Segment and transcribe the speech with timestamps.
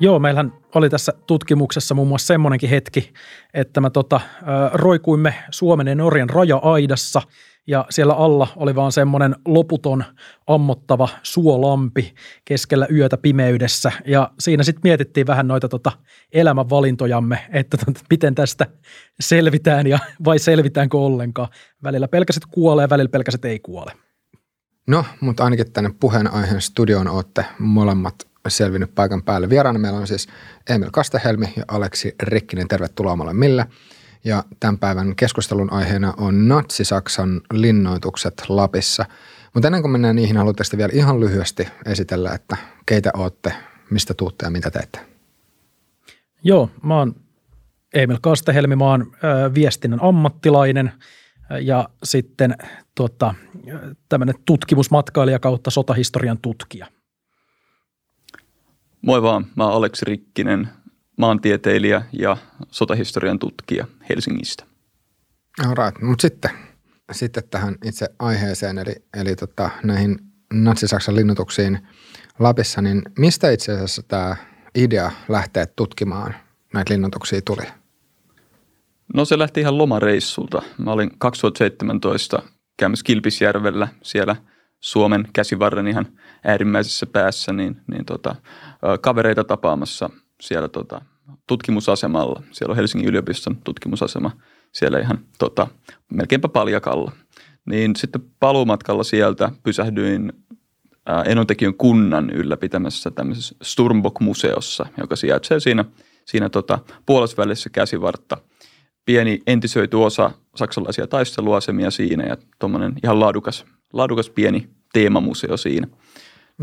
[0.00, 3.12] Joo, meillähän oli tässä tutkimuksessa muun muassa semmoinenkin hetki,
[3.54, 4.20] että me tota,
[4.72, 7.22] roikuimme Suomen ja Norjan raja-aidassa
[7.66, 10.04] ja siellä alla oli vaan semmoinen loputon
[10.46, 12.14] ammottava suolampi
[12.44, 15.92] keskellä yötä pimeydessä ja siinä sitten mietittiin vähän noita tota
[16.32, 18.66] elämänvalintojamme, että tota, miten tästä
[19.20, 21.48] selvitään ja vai selvitäänkö ollenkaan.
[21.82, 23.92] Välillä pelkäset kuolee välillä pelkäset ei kuole.
[24.86, 29.50] No, mutta ainakin tänne puheenaiheen studioon olette molemmat selvinnyt paikan päälle.
[29.50, 30.28] Vieraana meillä on siis
[30.70, 32.68] Emil Kastehelmi ja Aleksi Rikkinen.
[32.68, 33.66] Tervetuloa molemmille.
[34.24, 39.04] Ja tämän päivän keskustelun aiheena on Natsi-Saksan linnoitukset Lapissa.
[39.54, 43.52] Mutta ennen kuin mennään niihin, haluatteko vielä ihan lyhyesti esitellä, että keitä olette,
[43.90, 45.00] mistä tuutte ja mitä teette?
[46.42, 47.14] Joo, mä oon
[47.94, 50.92] Emil Kastehelmi, mä oon ö, viestinnän ammattilainen
[51.60, 52.54] ja sitten
[52.94, 53.34] tuota,
[54.08, 56.86] tämmöinen tutkimusmatkailija kautta sotahistorian tutkija–
[59.02, 60.68] Moi vaan, mä oon Aleksi Rikkinen,
[61.16, 62.36] maantieteilijä ja
[62.70, 64.64] sotahistorian tutkija Helsingistä.
[65.66, 66.50] Alright, mutta sitten,
[67.12, 70.18] sitten tähän itse aiheeseen, eli, eli tota, näihin
[70.52, 71.78] Natsi-Saksan linnoituksiin
[72.38, 74.36] Lapissa, niin mistä itse asiassa tämä
[74.74, 76.34] idea lähteä tutkimaan
[76.74, 77.66] näitä linnoituksia tuli?
[79.14, 80.62] No se lähti ihan lomareissulta.
[80.78, 82.42] Mä olin 2017
[82.78, 84.36] käymässä Kilpisjärvellä siellä
[84.80, 86.06] Suomen käsivarren ihan
[86.44, 88.36] äärimmäisessä päässä, niin, niin tota,
[89.00, 91.00] kavereita tapaamassa siellä tota,
[91.46, 92.42] tutkimusasemalla.
[92.50, 94.30] Siellä on Helsingin yliopiston tutkimusasema
[94.72, 95.66] siellä ihan tota,
[96.12, 97.12] melkeinpä paljakalla.
[97.66, 100.32] Niin sitten paluumatkalla sieltä pysähdyin
[101.24, 105.84] Enontekijön kunnan ylläpitämässä tämmöisessä Sturmbock-museossa, joka sijaitsee siinä,
[106.24, 108.36] siinä tota, puolesvälissä käsivartta.
[109.04, 115.88] Pieni entisöity osa saksalaisia taisteluasemia siinä ja tuommoinen ihan laadukas, laadukas pieni teemamuseo siinä.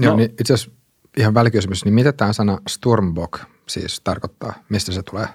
[0.01, 0.71] Joo, no, niin itse asiassa
[1.17, 4.53] ihan välikysymys, niin mitä tämä sana Sturmbock siis tarkoittaa?
[4.69, 5.27] Mistä se tulee?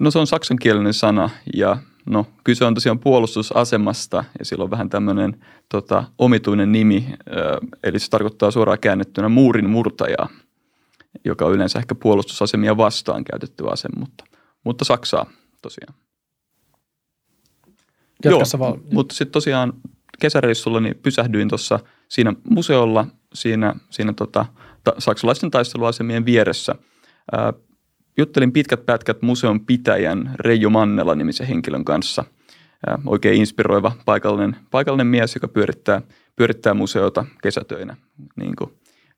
[0.00, 4.90] No se on saksankielinen sana ja no kyse on tosiaan puolustusasemasta ja sillä on vähän
[4.90, 7.14] tämmöinen tota, omituinen nimi,
[7.82, 10.28] eli se tarkoittaa suoraan käännettynä muurin murtajaa,
[11.24, 14.24] joka on yleensä ehkä puolustusasemia vastaan käytetty ase, mutta,
[14.64, 15.26] mutta Saksaa
[15.62, 15.94] tosiaan.
[18.24, 19.72] Joo, val- mutta sitten tosiaan
[20.20, 24.46] kesäreissulla niin pysähdyin tuossa siinä museolla, siinä, siinä tota,
[24.86, 26.74] ta, saksalaisten taisteluasemien vieressä.
[27.32, 27.52] Ää,
[28.18, 32.24] juttelin pitkät pätkät museon pitäjän Reijo Mannela-nimisen henkilön kanssa.
[32.86, 36.02] Ää, oikein inspiroiva paikallinen, paikallinen mies, joka pyörittää,
[36.36, 37.96] pyörittää museota kesätöinä
[38.36, 38.70] niin kuin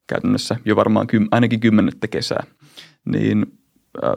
[0.06, 2.46] käytännössä jo varmaan kym, ainakin kymmenettä kesää.
[3.04, 3.58] Niin
[4.02, 4.14] ää,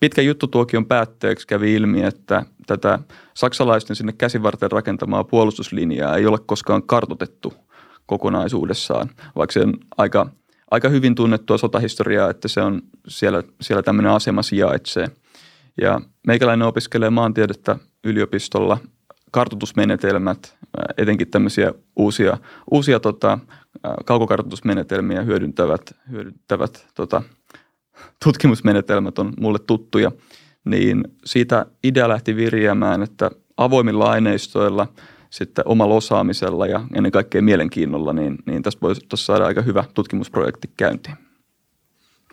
[0.00, 2.98] pitkän juttutuokion päätteeksi kävi ilmi, että tätä
[3.34, 7.54] saksalaisten sinne käsivarten rakentamaa puolustuslinjaa ei ole koskaan kartotettu
[8.06, 10.26] kokonaisuudessaan, vaikka se on aika–
[10.70, 15.06] aika hyvin tunnettua sotahistoriaa, että se on siellä, siellä tämmöinen asema sijaitsee.
[15.80, 18.78] Ja meikäläinen opiskelee maantiedettä yliopistolla,
[19.30, 20.56] kartoitusmenetelmät,
[20.98, 22.38] etenkin tämmöisiä uusia,
[22.70, 23.38] uusia tota,
[24.04, 27.22] kaukokartoitusmenetelmiä hyödyntävät, hyödyntävät tota,
[28.24, 30.12] tutkimusmenetelmät on mulle tuttuja,
[30.64, 34.88] niin siitä idea lähti virjäämään, että avoimilla aineistoilla–
[35.30, 40.70] sitten omalla osaamisella ja ennen kaikkea mielenkiinnolla, niin, niin tästä voisi saada aika hyvä tutkimusprojekti
[40.76, 41.16] käyntiin.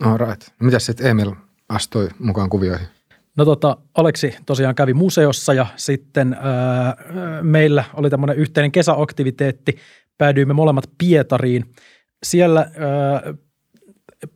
[0.01, 0.41] All right.
[0.59, 1.31] Mitäs sitten Emil
[1.69, 2.87] astui mukaan kuvioihin?
[3.37, 6.95] No tota, Aleksi tosiaan kävi museossa ja sitten ää,
[7.41, 9.77] meillä oli tämmöinen yhteinen kesäaktiviteetti.
[10.17, 11.65] Päädyimme molemmat Pietariin.
[12.23, 13.33] Siellä ää,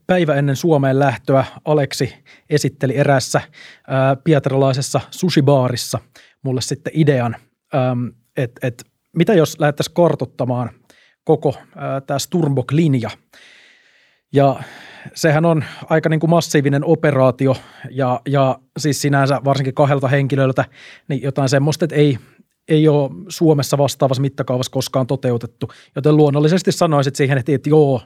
[0.07, 2.13] päivä ennen Suomeen lähtöä Aleksi
[2.49, 3.41] esitteli erässä
[3.87, 5.99] ää, pietarilaisessa sushibaarissa
[6.43, 7.35] mulle sitten idean,
[8.37, 8.83] että et,
[9.15, 10.69] mitä jos lähdettäisiin kartottamaan
[11.23, 11.55] koko
[12.07, 13.09] tämä Sturmbok-linja.
[14.33, 14.63] Ja
[15.13, 17.55] sehän on aika niin kuin massiivinen operaatio
[17.91, 20.65] ja, ja siis sinänsä varsinkin kahdelta henkilöltä
[21.07, 22.17] niin jotain semmoista, että ei,
[22.67, 25.71] ei ole Suomessa vastaavassa mittakaavassa koskaan toteutettu.
[25.95, 28.01] Joten luonnollisesti sanoisit siihen, että, että joo,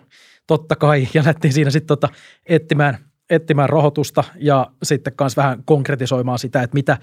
[0.48, 2.10] totta kai, ja lähdettiin siinä sitten tota
[2.46, 2.98] etsimään–
[3.32, 6.98] etsimään rahoitusta ja sitten myös vähän konkretisoimaan sitä, että mitä,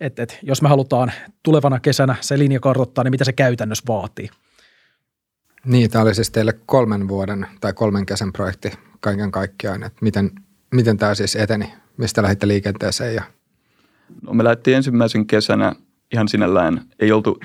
[0.00, 1.12] että, että jos me halutaan
[1.42, 4.28] tulevana kesänä se linja kartoittaa, niin mitä se käytännössä vaatii.
[5.64, 10.30] Niin, tämä oli siis teille kolmen vuoden tai kolmen kesän projekti kaiken kaikkiaan, että miten,
[10.74, 13.22] miten tämä siis eteni, mistä lähditte liikenteeseen ja
[14.22, 15.72] No me lähdettiin ensimmäisen kesänä
[16.12, 17.38] ihan sinällään, ei oltu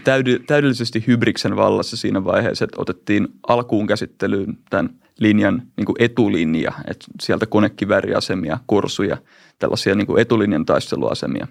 [0.47, 7.05] täydellisesti hybriksen vallassa siinä vaiheessa, että otettiin alkuun käsittelyyn tämän linjan niin kuin etulinja, että
[7.21, 9.17] sieltä konekivääriasemia, kursuja,
[9.59, 11.47] tällaisia niin kuin etulinjan taisteluasemia.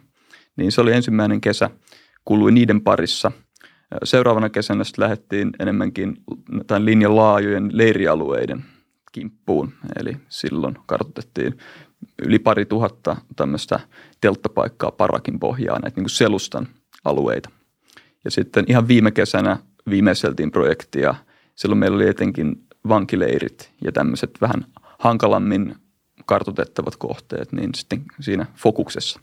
[0.56, 1.70] Niin se oli ensimmäinen kesä,
[2.24, 3.32] kului niiden parissa.
[4.04, 6.16] Seuraavana kesänä sitten lähdettiin enemmänkin
[6.66, 8.64] tämän linjan laajojen leirialueiden
[9.12, 11.58] kimppuun, eli silloin kartoitettiin
[12.26, 13.80] yli pari tuhatta tämmöistä
[14.20, 16.68] telttapaikkaa parakin pohjaa, näitä niin kuin selustan
[17.04, 17.50] alueita.
[18.24, 19.56] Ja sitten ihan viime kesänä
[19.90, 21.14] viimeiseltiin projektia.
[21.54, 24.65] Silloin meillä oli etenkin vankileirit ja tämmöiset vähän
[24.99, 25.75] hankalammin
[26.27, 29.21] kartotettavat kohteet, niin sitten siinä fokuksessa.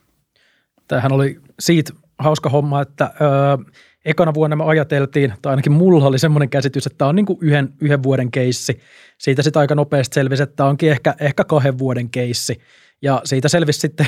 [0.88, 3.74] Tämähän oli siitä hauska homma, että öö,
[4.04, 7.38] ekana vuonna me ajateltiin, tai ainakin mulla oli semmoinen käsitys, että tämä on niin kuin
[7.42, 8.80] yhden, yhden vuoden keissi.
[9.18, 12.60] Siitä sitten aika nopeasti selvisi, että tämä onkin ehkä, ehkä kahden vuoden keissi.
[13.02, 14.06] Ja siitä selvisi sitten,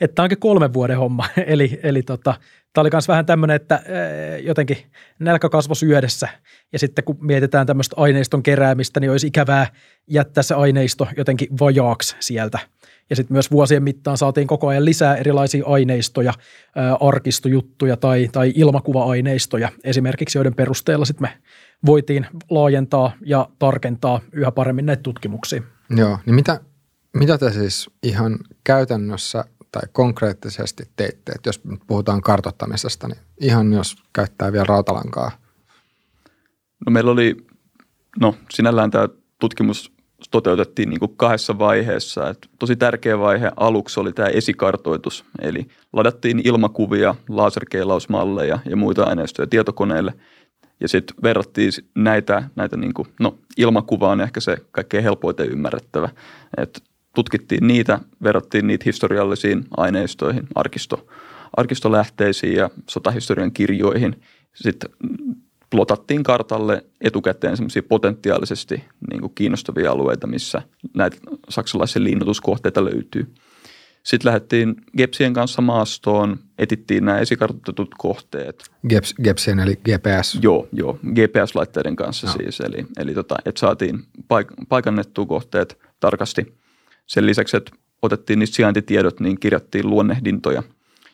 [0.00, 1.24] että tämä onkin kolmen vuoden homma.
[1.46, 2.34] eli, eli tota,
[2.72, 3.82] tämä oli myös vähän tämmöinen, että
[4.42, 4.76] jotenkin
[5.18, 6.28] nälkä kasvoi syödessä.
[6.72, 9.66] Ja sitten kun mietitään tämmöistä aineiston keräämistä, niin olisi ikävää
[10.06, 12.58] jättää se aineisto jotenkin vajaaksi sieltä–
[13.10, 16.32] ja sitten myös vuosien mittaan saatiin koko ajan lisää erilaisia aineistoja,
[17.00, 21.38] arkistojuttuja tai, tai ilmakuva-aineistoja esimerkiksi, joiden perusteella sitten me
[21.86, 25.62] voitiin laajentaa ja tarkentaa yhä paremmin näitä tutkimuksia.
[25.90, 26.60] Joo, niin mitä,
[27.16, 29.44] mitä te siis ihan käytännössä
[29.76, 35.30] tai konkreettisesti teitte, että jos puhutaan kartottamisesta, niin ihan jos käyttää vielä rautalankaa?
[36.86, 37.36] No meillä oli,
[38.20, 39.08] no sinällään tämä
[39.38, 39.92] tutkimus
[40.30, 42.28] toteutettiin niin kahdessa vaiheessa.
[42.28, 49.46] Et tosi tärkeä vaihe aluksi oli tämä esikartoitus, eli ladattiin ilmakuvia, laserkeilausmalleja ja muita aineistoja
[49.46, 50.14] tietokoneelle,
[50.80, 56.08] ja sitten verrattiin näitä, näitä niin kuin, no ilmakuva on ehkä se kaikkein helpoiten ymmärrettävä,
[56.56, 56.80] että
[57.16, 61.06] tutkittiin niitä, verrattiin niitä historiallisiin aineistoihin, arkisto,
[61.56, 64.20] arkistolähteisiin ja sotahistorian kirjoihin.
[64.54, 64.90] Sitten
[65.70, 70.62] plotattiin kartalle etukäteen semmoisia potentiaalisesti niin kuin kiinnostavia alueita, missä
[70.94, 71.16] näitä
[71.48, 73.34] saksalaisia linnoituskohteita löytyy.
[74.02, 78.64] Sitten lähdettiin Gepsien kanssa maastoon, etittiin nämä esikartoitetut kohteet.
[78.88, 80.38] Geps, Gepsien eli GPS?
[80.42, 82.32] Joo, joo GPS-laitteiden kanssa no.
[82.32, 82.60] siis.
[82.60, 86.65] Eli, eli tota, että saatiin paik- paikannettua kohteet tarkasti.
[87.06, 87.72] Sen lisäksi, että
[88.02, 90.62] otettiin niistä sijaintitiedot, niin kirjattiin luonnehdintoja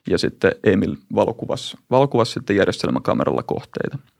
[0.08, 3.98] ja sitten Emil valokuvassa, valokuvassa sitten järjestelmäkameralla kohteita–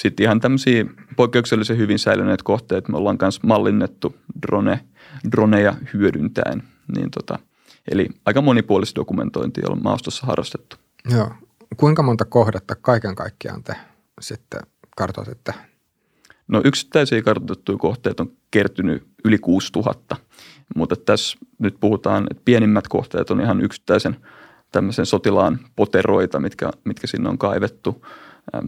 [0.00, 0.84] sitten ihan tämmöisiä
[1.16, 4.80] poikkeuksellisen hyvin säilyneet kohteet me ollaan myös mallinnettu drone,
[5.32, 6.62] droneja hyödyntäen.
[6.96, 7.38] Niin tota,
[7.90, 10.76] eli aika monipuolista dokumentointia on maastossa harrastettu.
[11.10, 11.30] Joo.
[11.76, 13.74] Kuinka monta kohdetta kaiken kaikkiaan te
[14.20, 14.60] sitten
[14.96, 15.54] kartoititte?
[16.48, 20.16] No yksittäisiä kartoitettuja kohteet on kertynyt yli 6000,
[20.76, 24.16] mutta tässä nyt puhutaan, että pienimmät kohteet on ihan yksittäisen
[24.72, 27.96] tämmöisen sotilaan poteroita, mitkä, mitkä sinne on kaivettu–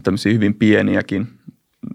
[0.03, 1.27] tämmöisiä hyvin pieniäkin.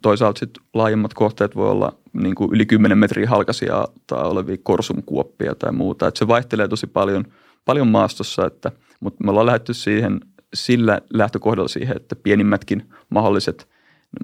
[0.02, 5.54] Toisaalta sitten laajemmat kohteet voi olla niin kuin yli 10 metriä halkaisia tai olevia korsumkuoppia
[5.54, 6.08] tai muuta.
[6.08, 7.24] Että se vaihtelee tosi paljon,
[7.64, 10.20] paljon maastossa, että, mutta me ollaan lähdetty siihen
[10.54, 13.68] sillä lähtökohdalla siihen, että pienimmätkin mahdolliset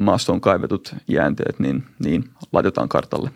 [0.00, 3.30] maastoon kaivetut jäänteet, niin, niin laitetaan kartalle.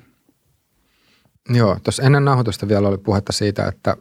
[1.49, 3.97] Joo, tuossa ennen nauhoitusta vielä oli puhetta siitä, että,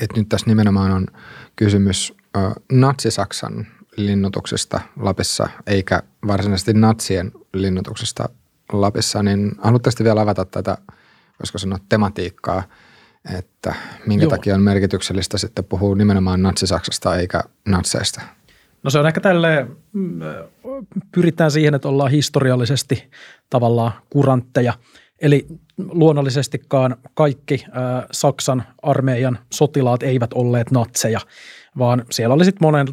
[0.00, 1.06] että nyt tässä nimenomaan on
[1.56, 3.66] kysymys äh, Natsi-Saksan
[3.96, 8.28] linnoituksesta Lapissa, eikä varsinaisesti natsien linnoituksesta
[8.72, 10.78] Lapissa, niin haluaisitte vielä avata tätä,
[11.40, 12.62] voisiko sanoa, tematiikkaa,
[13.38, 13.74] että
[14.06, 14.30] minkä Joo.
[14.30, 18.20] takia on merkityksellistä sitten puhua nimenomaan natsi-Saksasta eikä natseista?
[18.82, 20.20] No se on ehkä tälle, mm,
[21.12, 23.10] pyritään siihen, että ollaan historiallisesti
[23.50, 24.74] tavallaan kurantteja.
[25.18, 25.46] Eli
[25.78, 27.72] luonnollisestikaan kaikki äh,
[28.12, 31.20] Saksan armeijan sotilaat eivät olleet natseja
[31.78, 32.86] vaan siellä oli sitten monen,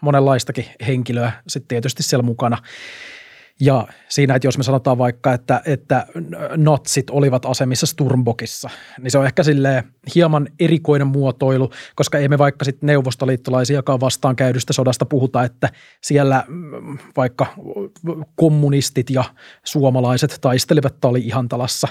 [0.00, 2.58] monenlaistakin henkilöä sitten tietysti siellä mukana.
[3.60, 6.06] Ja siinä, että jos me sanotaan vaikka, että, että
[6.56, 8.70] natsit olivat asemissa Sturmbokissa,
[9.02, 9.84] niin se on ehkä sille
[10.14, 15.68] hieman erikoinen muotoilu, koska ei me vaikka sitten neuvostoliittolaisiakaan vastaan käydystä sodasta puhuta, että
[16.02, 17.46] siellä mm, vaikka
[18.36, 19.24] kommunistit ja
[19.64, 21.88] suomalaiset taistelivat tali-ihantalassa.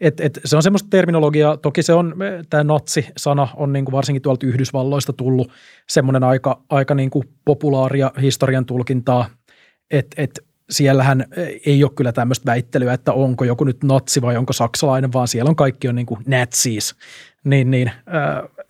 [0.00, 2.14] Et, et se on semmoista terminologiaa, toki se on,
[2.50, 5.52] tämä natsi-sana on niin kuin varsinkin tuolta Yhdysvalloista tullut
[5.88, 9.30] semmoinen aika, aika niin kuin populaaria historian tulkintaa,
[9.90, 11.24] että et siellähän
[11.66, 15.48] ei ole kyllä tämmöistä väittelyä, että onko joku nyt natsi vai onko saksalainen, vaan siellä
[15.48, 16.94] on kaikki on niin kuin natsis.
[17.44, 17.92] Niin, niin,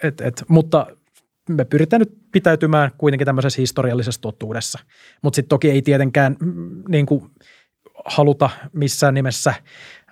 [0.02, 0.86] et, et, mutta
[1.48, 4.78] me pyritään nyt pitäytymään kuitenkin tämmöisessä historiallisessa totuudessa.
[5.22, 7.30] Mutta sitten toki ei tietenkään mm, niin kuin
[8.04, 9.54] haluta missään nimessä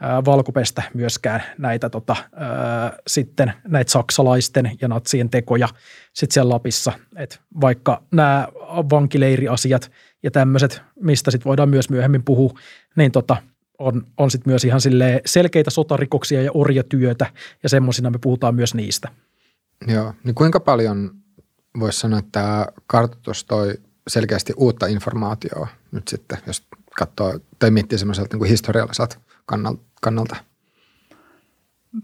[0.01, 5.69] valkupestä myöskään näitä tota, ää, sitten näitä saksalaisten ja natsien tekoja
[6.13, 6.93] sitten siellä Lapissa.
[7.17, 8.49] Et vaikka nämä
[8.91, 9.91] vankileiriasiat
[10.23, 12.59] ja tämmöiset, mistä sitten voidaan myös myöhemmin puhua,
[12.97, 13.37] niin tota,
[13.79, 14.81] on, on sitten myös ihan
[15.27, 17.27] selkeitä sotarikoksia ja orjatyötä
[17.63, 19.09] ja semmoisina me puhutaan myös niistä.
[19.87, 21.11] Joo, niin kuinka paljon
[21.81, 23.75] voisi sanoa, että tämä kartoitus toi
[24.09, 29.21] selkeästi uutta informaatiota nyt sitten, jos katsoo tai miettii semmoiselta niin historialliselta
[30.01, 30.37] kannalta?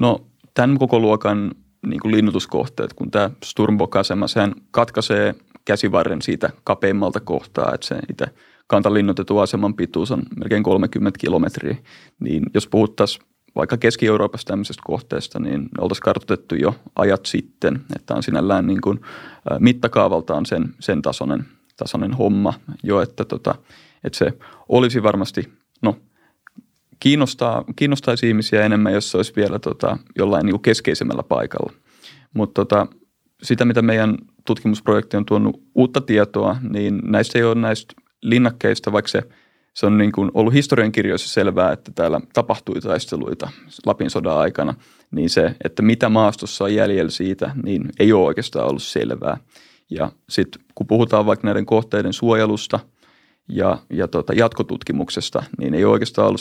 [0.00, 1.54] No tämän koko luokan
[1.86, 5.34] niin kuin linnutuskohteet, kun tämä Sturmbok-asema, sehän katkaisee
[5.64, 8.26] käsivarren siitä kapeimmalta kohtaa, että se itse
[8.66, 11.76] kantalinnoitetun aseman pituus on melkein 30 kilometriä,
[12.20, 18.22] niin jos puhuttaisiin vaikka Keski-Euroopassa tämmöisestä kohteesta, niin oltaisiin kartoitettu jo ajat sitten, että on
[18.22, 19.00] sinällään niin kuin,
[19.58, 21.46] mittakaavaltaan sen, sen tasoinen,
[21.76, 23.54] tasoinen homma jo, että, tota,
[24.04, 24.32] että se
[24.68, 25.96] olisi varmasti, no
[27.00, 31.72] kiinnostaa, kiinnostaisi ihmisiä enemmän, jos se olisi vielä tota, jollain niin keskeisemmällä paikalla.
[32.34, 32.86] Mutta tota,
[33.42, 39.08] sitä, mitä meidän tutkimusprojekti on tuonut uutta tietoa, niin näistä ei ole näistä linnakkeista, vaikka
[39.08, 39.22] se,
[39.74, 43.50] se on niin kuin ollut historiankirjoissa selvää, että täällä tapahtui taisteluita
[43.86, 44.74] Lapin sodan aikana,
[45.10, 49.36] niin se, että mitä maastossa on jäljellä siitä, niin ei ole oikeastaan ollut selvää.
[49.90, 52.80] Ja sitten kun puhutaan vaikka näiden kohteiden suojelusta
[53.48, 56.40] ja, ja tota jatkotutkimuksesta, niin ei oikeastaan ollut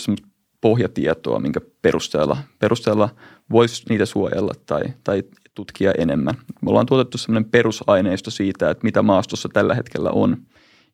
[0.63, 3.09] pohjatietoa, minkä perusteella, perusteella
[3.51, 5.23] voisi niitä suojella tai, tai
[5.55, 6.35] tutkia enemmän.
[6.61, 10.37] Me ollaan tuotettu sellainen perusaineisto siitä, että mitä maastossa tällä hetkellä on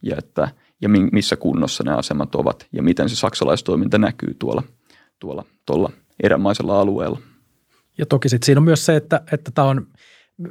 [0.02, 0.50] ja, että,
[0.82, 4.64] ja missä kunnossa ne asemat ovat ja miten se saksalaistoiminta näkyy tuolla,
[5.20, 5.92] tuolla tuolla
[6.24, 7.20] erämaisella alueella.
[7.98, 9.88] Ja toki sitten siinä on myös se, että, että tämä on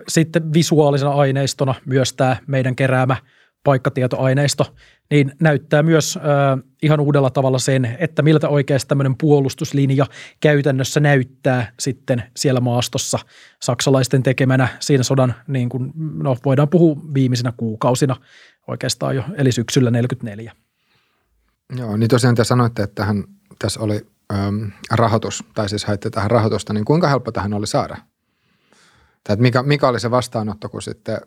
[0.09, 3.17] sitten visuaalisena aineistona myös tämä meidän keräämä
[3.65, 4.75] paikkatietoaineisto,
[5.11, 6.21] niin näyttää myös ö,
[6.83, 10.07] ihan uudella tavalla sen, että miltä oikeasti tämmöinen puolustuslinja
[10.41, 13.19] käytännössä näyttää sitten siellä maastossa
[13.62, 18.17] saksalaisten tekemänä siinä sodan, niin kuin, no voidaan puhua viimeisinä kuukausina
[18.69, 20.53] oikeastaan jo, eli syksyllä 44.
[21.77, 23.25] Joo, niin tosiaan te sanoitte, että tähän,
[23.59, 27.97] tässä oli äm, rahoitus, tai siis haitte tähän rahoitusta, niin kuinka helppo tähän oli saada?
[29.25, 31.19] Tai mikä, mikä oli se vastaanotto, kun sitten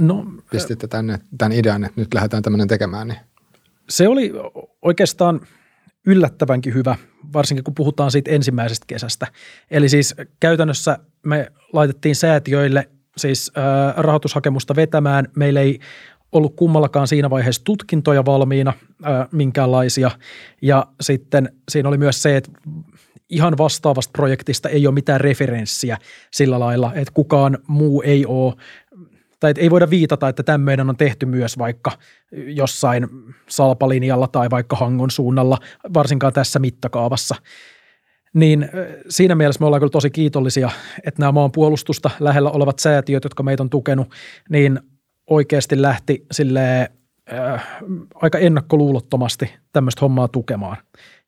[0.00, 3.08] no, pistitte tänne tämän idean, että nyt lähdetään tämmöinen tekemään?
[3.08, 3.18] Niin?
[3.88, 4.32] Se oli
[4.82, 5.40] oikeastaan
[6.06, 6.96] yllättävänkin hyvä,
[7.32, 9.26] varsinkin kun puhutaan siitä ensimmäisestä kesästä.
[9.70, 15.28] Eli siis käytännössä me laitettiin säätiöille siis äh, rahoitushakemusta vetämään.
[15.36, 15.78] Meillä ei
[16.32, 18.72] ollut kummallakaan siinä vaiheessa tutkintoja valmiina
[19.06, 20.10] äh, minkäänlaisia.
[20.62, 22.50] Ja sitten siinä oli myös se, että
[23.30, 25.98] ihan vastaavasta projektista ei ole mitään referenssiä
[26.32, 28.54] sillä lailla, että kukaan muu ei ole
[29.40, 31.92] tai ei voida viitata, että tämmöinen on tehty myös vaikka
[32.32, 33.08] jossain
[33.48, 35.58] salpalinjalla tai vaikka Hangon suunnalla,
[35.94, 37.34] varsinkaan tässä mittakaavassa.
[38.34, 38.68] Niin
[39.08, 40.70] siinä mielessä me ollaan kyllä tosi kiitollisia,
[41.06, 44.10] että nämä maan puolustusta lähellä olevat säätiöt, jotka meitä on tukenut,
[44.48, 44.80] niin
[45.26, 46.90] oikeasti lähti sille
[47.32, 47.66] äh,
[48.14, 50.76] aika ennakkoluulottomasti tämmöistä hommaa tukemaan.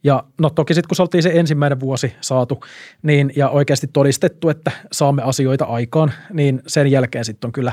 [0.05, 2.65] Ja no toki sitten kun se oltiin se ensimmäinen vuosi saatu
[3.03, 7.73] niin, ja oikeasti todistettu, että saamme asioita aikaan, niin sen jälkeen sitten on kyllä,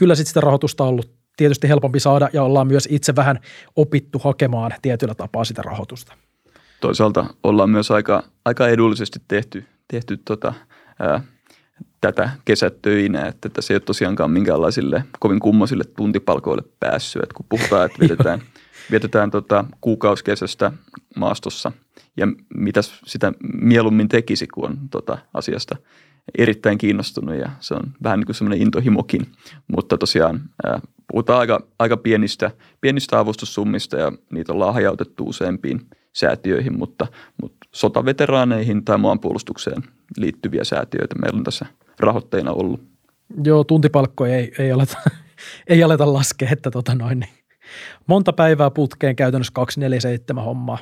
[0.00, 3.40] kyllä sit sitä rahoitusta ollut tietysti helpompi saada ja ollaan myös itse vähän
[3.76, 6.14] opittu hakemaan tietyllä tapaa sitä rahoitusta.
[6.80, 10.52] Toisaalta ollaan myös aika, aika edullisesti tehty, tehty tota,
[10.98, 11.20] ää,
[12.00, 17.22] tätä kesätöinä, että tässä ei ole tosiaankaan minkäänlaisille kovin kummoisille tuntipalkoille päässyt.
[17.22, 18.42] Että kun puhutaan, että vietetään,
[18.90, 20.72] vietetään tota kuukausikesästä
[21.16, 21.72] maastossa
[22.16, 25.76] ja mitä sitä mieluummin tekisi, kun on tota asiasta
[26.38, 29.26] erittäin kiinnostunut ja se on vähän niin kuin semmoinen intohimokin,
[29.72, 30.80] mutta tosiaan ää,
[31.12, 32.50] puhutaan aika, aika pienistä,
[32.80, 35.80] pienistä avustussummista ja niitä ollaan hajautettu useampiin
[36.12, 37.06] säätiöihin, mutta,
[37.42, 39.82] mutta sotaveteraaneihin tai maanpuolustukseen
[40.16, 41.66] liittyviä säätiöitä meillä on tässä
[42.00, 42.82] rahoitteina ollut.
[43.44, 44.98] Joo, tuntipalkkoja ei, ei, aleta,
[45.68, 47.30] ei aleta laskea, että tota noin, niin
[48.06, 50.78] monta päivää putkeen käytännössä 247 hommaa.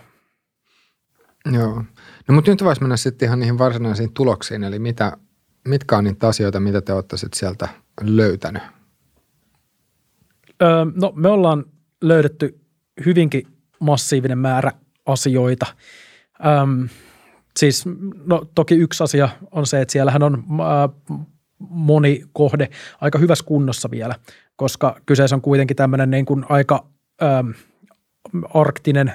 [1.53, 1.85] Joo.
[2.29, 5.17] No mutta nyt voisi mennä sitten ihan niihin varsinaisiin tuloksiin, eli mitä,
[5.65, 7.69] mitkä on niitä asioita, mitä te olette sitten sieltä
[8.01, 8.63] löytänyt?
[10.63, 11.65] Öö, no me ollaan
[12.03, 12.61] löydetty
[13.07, 13.47] hyvinkin
[13.81, 14.73] massiivinen määrä
[15.07, 15.67] asioita.
[16.47, 16.89] Öm,
[17.59, 17.85] siis
[18.27, 21.19] no, toki yksi asia on se, että siellähän on äh,
[21.59, 22.69] moni kohde
[23.01, 24.15] aika hyvässä kunnossa vielä,
[24.57, 26.87] koska kyseessä on kuitenkin tämmöinen niin kuin aika
[27.23, 27.51] ähm,
[28.55, 29.13] arktinen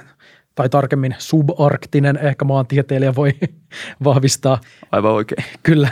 [0.56, 3.34] tai tarkemmin subarktinen, ehkä maantieteilijä voi
[4.04, 4.62] vahvistaa.
[4.92, 5.46] Aivan oikein.
[5.64, 5.90] Kyllä.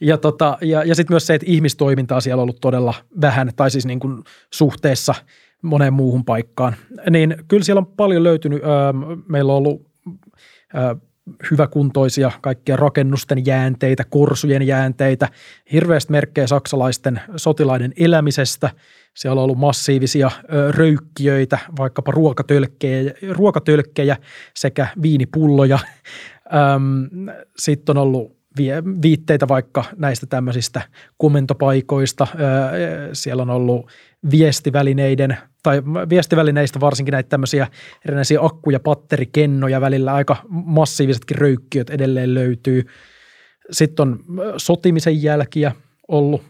[0.00, 3.70] Ja, tota, ja, ja sitten myös se, että ihmistoimintaa siellä on ollut todella vähän, tai
[3.70, 5.14] siis niin kuin suhteessa
[5.62, 6.74] moneen muuhun paikkaan.
[7.10, 8.62] Niin kyllä siellä on paljon löytynyt.
[9.28, 9.90] Meillä on ollut
[11.50, 15.28] hyväkuntoisia kaikkia rakennusten jäänteitä, korsujen jäänteitä,
[15.72, 18.70] hirveästi merkkejä saksalaisten sotilaiden elämisestä.
[19.16, 20.30] Siellä on ollut massiivisia
[20.70, 24.16] röykkiöitä, vaikkapa ruokatölkkejä, ruokatölkkejä
[24.56, 25.78] sekä viinipulloja.
[27.58, 28.39] Sitten on ollut
[29.02, 30.82] viitteitä vaikka näistä tämmöisistä
[31.16, 32.26] komentopaikoista.
[33.12, 33.90] Siellä on ollut
[34.30, 37.66] viestivälineiden tai viestivälineistä varsinkin näitä tämmöisiä
[38.06, 42.86] erinäisiä akku- ja patterikennoja välillä aika massiivisetkin röykkiöt edelleen löytyy.
[43.70, 44.24] Sitten on
[44.56, 45.72] sotimisen jälkiä
[46.08, 46.42] ollut.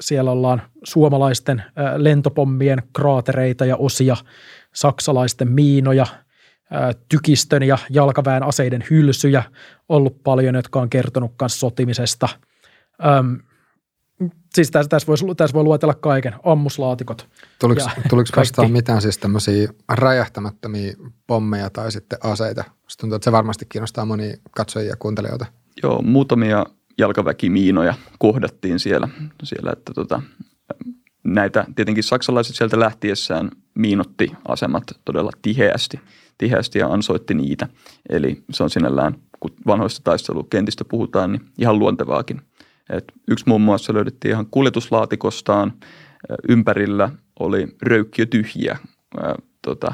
[0.00, 1.62] Siellä ollaan suomalaisten
[1.96, 4.16] lentopommien kraatereita ja osia,
[4.72, 6.06] saksalaisten miinoja,
[7.08, 9.42] tykistön ja jalkaväen aseiden hylsyjä
[9.88, 12.28] ollut paljon, jotka on kertonut myös sotimisesta.
[13.18, 13.40] Öm,
[14.54, 17.28] siis tässä, tässä, voi, tässä voi luetella kaiken, ammuslaatikot.
[17.58, 20.92] Tuliko, tuliko vastaan mitään siis tämmöisiä räjähtämättömiä
[21.26, 22.62] pommeja tai sitten aseita?
[22.62, 25.46] Sitten tuntuu, että se varmasti kiinnostaa monia katsojia ja kuuntelijoita.
[25.82, 26.66] Joo, muutamia
[26.98, 29.08] jalkaväkimiinoja kohdattiin siellä,
[29.42, 30.22] siellä että tota,
[31.24, 36.00] näitä tietenkin saksalaiset sieltä lähtiessään miinotti asemat todella tiheästi,
[36.38, 37.68] tiheästi ja ansoitti niitä.
[38.08, 42.40] Eli se on sinällään, kun vanhoista taistelukentistä puhutaan, niin ihan luontevaakin.
[42.90, 45.72] Et yksi muun muassa löydettiin ihan kuljetuslaatikostaan,
[46.48, 47.10] ympärillä
[47.40, 48.78] oli röykkiö tyhjiä
[49.62, 49.92] tota,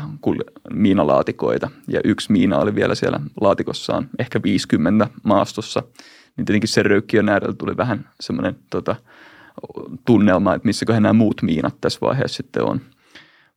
[0.73, 5.83] miinalaatikoita ja yksi miina oli vielä siellä laatikossaan ehkä 50 maastossa.
[6.37, 8.97] Niin tietenkin sen röykkiön äärellä tuli vähän semmoinen tota,
[10.05, 12.81] tunnelma, että missäköhän nämä muut miinat tässä vaiheessa sitten on.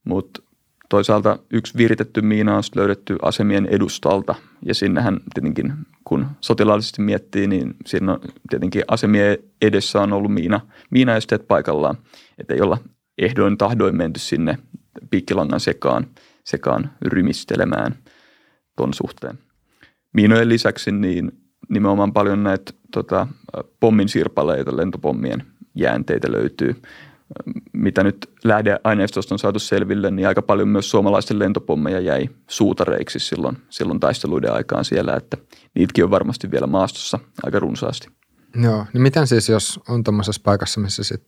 [0.04, 0.42] Mutta
[0.90, 7.76] toisaalta yksi viritetty miina on löydetty asemien edustalta ja sinnehän tietenkin kun sotilaallisesti miettii, niin
[7.86, 11.98] siinä on tietenkin asemien edessä on ollut miina, miinaesteet paikallaan,
[12.38, 12.78] että ei olla
[13.18, 14.58] ehdoin tahdoin menty sinne
[15.10, 16.08] piikkilangan sekaan,
[16.44, 17.96] sekaan rymistelemään
[18.78, 19.40] ton suhteen.
[20.14, 21.32] Miinojen lisäksi niin
[21.70, 23.28] nimenomaan paljon näitä tota,
[23.80, 25.44] pommin sirpaleita, lentopommien
[25.80, 26.82] jäänteitä löytyy.
[27.74, 33.58] Mitä nyt lähdeaineistosta on saatu selville, niin aika paljon myös suomalaisten lentopommeja jäi suutareiksi silloin,
[33.70, 35.38] silloin taisteluiden aikaan siellä, että
[35.76, 38.08] niitäkin on varmasti vielä maastossa aika runsaasti.
[38.62, 41.24] Joo, niin miten siis, jos on tuommoisessa paikassa, missä sit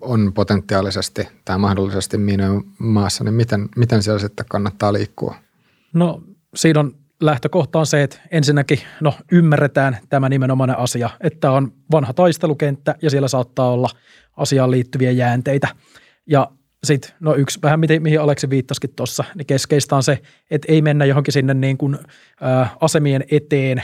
[0.00, 5.34] on potentiaalisesti tai mahdollisesti miinoja maassa, niin miten, miten siellä sitten kannattaa liikkua?
[5.92, 6.22] No
[6.54, 12.12] siinä on lähtökohta on se, että ensinnäkin no, ymmärretään tämä nimenomainen asia, että on vanha
[12.12, 13.88] taistelukenttä ja siellä saattaa olla
[14.36, 15.68] asiaan liittyviä jäänteitä.
[16.26, 16.50] Ja
[16.84, 20.18] sitten no yksi vähän mihin Aleksi viittasikin tuossa, niin keskeistä on se,
[20.50, 23.82] että ei mennä johonkin sinne niin kuin, ä, asemien eteen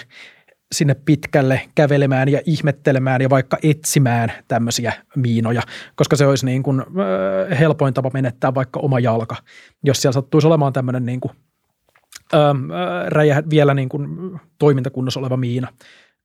[0.73, 5.62] sinne pitkälle kävelemään ja ihmettelemään ja vaikka etsimään tämmöisiä miinoja,
[5.97, 9.37] koska se olisi niin kuin, ä, helpoin tapa menettää vaikka oma jalka,
[9.85, 11.33] jos siellä sattuisi olemaan tämmöinen niin kuin
[13.07, 14.09] räjäh, vielä niin kuin
[14.59, 15.68] toimintakunnossa oleva miina.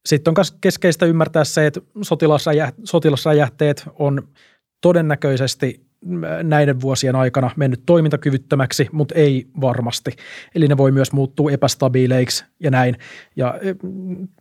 [0.06, 1.82] Sitten on myös keskeistä ymmärtää se, että
[2.84, 4.28] sotilasräjähteet on
[4.82, 5.86] todennäköisesti
[6.44, 10.12] näiden vuosien aikana mennyt toimintakyvyttömäksi, mutta ei varmasti.
[10.56, 12.96] Eli ne voi myös muuttua epästabiileiksi ja näin.
[13.36, 13.60] Ja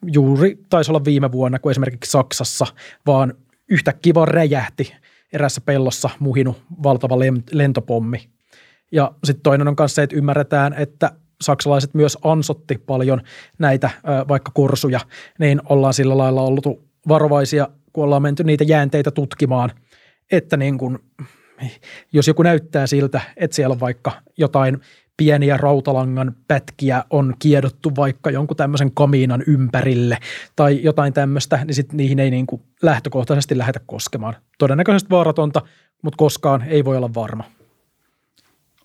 [0.07, 2.67] juuri taisi olla viime vuonna, kun esimerkiksi Saksassa
[3.07, 3.35] vaan
[3.69, 4.95] yhtäkkiä vaan räjähti
[5.33, 7.19] erässä pellossa muhinu valtava
[7.53, 8.29] lentopommi.
[8.93, 13.21] Ja sitten toinen on myös se, että ymmärretään, että saksalaiset myös ansotti paljon
[13.59, 13.91] näitä
[14.29, 15.01] vaikka kursuja,
[15.39, 16.67] niin ollaan sillä lailla ollut
[17.09, 19.71] varovaisia, kun ollaan menty niitä jäänteitä tutkimaan,
[20.33, 20.99] että niin kuin,
[22.13, 24.81] jos joku näyttää siltä, että siellä on vaikka jotain
[25.17, 30.19] pieniä rautalangan pätkiä on kiedottu vaikka jonkun tämmöisen kamiinan ympärille
[30.57, 34.37] tai jotain tämmöistä, niin sitten niihin ei niin kuin lähtökohtaisesti lähdetä koskemaan.
[34.59, 35.63] Todennäköisesti vaaratonta,
[36.03, 37.45] mutta koskaan ei voi olla varma.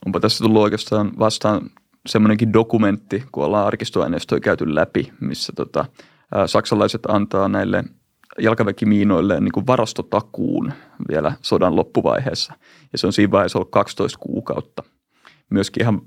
[0.05, 1.69] Onpa tässä tullut oikeastaan vastaan
[2.07, 5.85] semmoinenkin dokumentti, kun ollaan arkistoaineistoja käyty läpi, missä tota,
[6.45, 7.83] saksalaiset antaa näille
[8.39, 10.73] jalkaväkimiinoille niin kuin varastotakuun
[11.09, 12.53] vielä sodan loppuvaiheessa.
[12.91, 14.83] Ja se on siinä vaiheessa ollut 12 kuukautta.
[15.49, 16.01] Myöskin ihan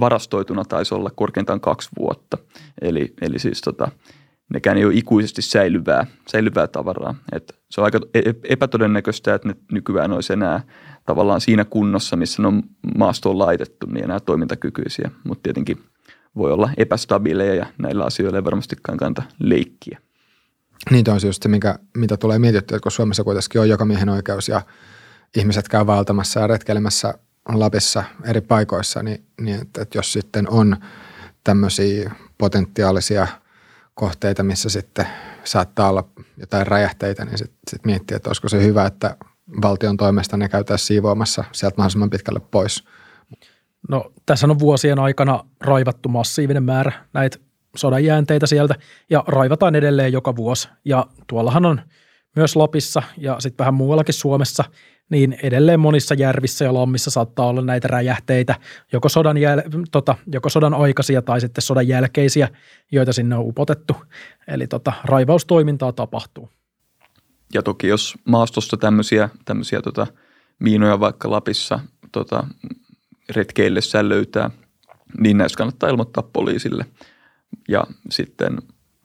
[0.00, 2.38] varastoituna taisi olla korkeintaan kaksi vuotta.
[2.80, 3.88] Eli, eli siis tota,
[4.52, 7.14] nekään ei ole ikuisesti säilyvää, säilyvää tavaraa.
[7.32, 10.60] Et se on aika e-, e-, epätodennäköistä, että ne nykyään olisi enää
[11.06, 12.62] tavallaan siinä kunnossa, missä ne on
[12.98, 15.10] maastoon laitettu, niin enää toimintakykyisiä.
[15.24, 15.78] Mutta tietenkin
[16.36, 19.98] voi olla epästabiileja ja näillä asioilla ei varmastikaan kanta leikkiä.
[20.90, 24.08] Niin on just se, mikä, mitä tulee mietittyä, että kun Suomessa kuitenkin on joka miehen
[24.08, 24.62] oikeus ja
[25.36, 27.14] ihmiset käy valtamassa ja retkeilemässä
[27.52, 30.76] Lapissa eri paikoissa, niin, niin että, että jos sitten on
[31.44, 33.26] tämmöisiä potentiaalisia
[33.94, 35.06] kohteita, missä sitten
[35.44, 39.16] saattaa olla jotain räjähteitä, niin sitten sit miettii, että olisiko se hyvä, että
[39.62, 42.84] valtion toimesta ne käytäisiin siivoamassa sieltä mahdollisimman pitkälle pois.
[43.88, 47.38] No tässä on vuosien aikana raivattu massiivinen määrä näitä
[47.76, 48.74] sodan jäänteitä sieltä
[49.10, 50.68] ja raivataan edelleen joka vuosi.
[50.84, 51.80] Ja tuollahan on
[52.36, 54.64] myös Lapissa ja sitten vähän muuallakin Suomessa,
[55.10, 58.54] niin edelleen monissa järvissä ja lammissa saattaa olla näitä räjähteitä,
[58.92, 62.48] joko sodan, jäl- tota, joko sodan aikaisia tai sitten sodan jälkeisiä,
[62.92, 63.96] joita sinne on upotettu.
[64.48, 66.50] Eli tota, raivaustoimintaa tapahtuu.
[67.56, 70.06] Ja toki jos maastosta tämmöisiä, tämmöisiä tota,
[70.58, 71.80] miinoja vaikka Lapissa
[72.12, 72.46] tota,
[73.30, 74.50] retkeillessään löytää,
[75.20, 76.86] niin näistä kannattaa ilmoittaa poliisille.
[77.68, 78.58] Ja sitten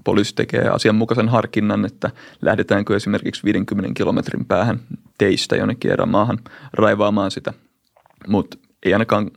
[0.04, 2.12] poliisi tekee asianmukaisen harkinnan, että
[2.42, 4.80] lähdetäänkö esimerkiksi 50 kilometrin päähän
[5.18, 6.40] teistä jonnekin erämaahan
[6.74, 7.54] raivaamaan sitä.
[8.28, 9.32] Mutta ei ainakaan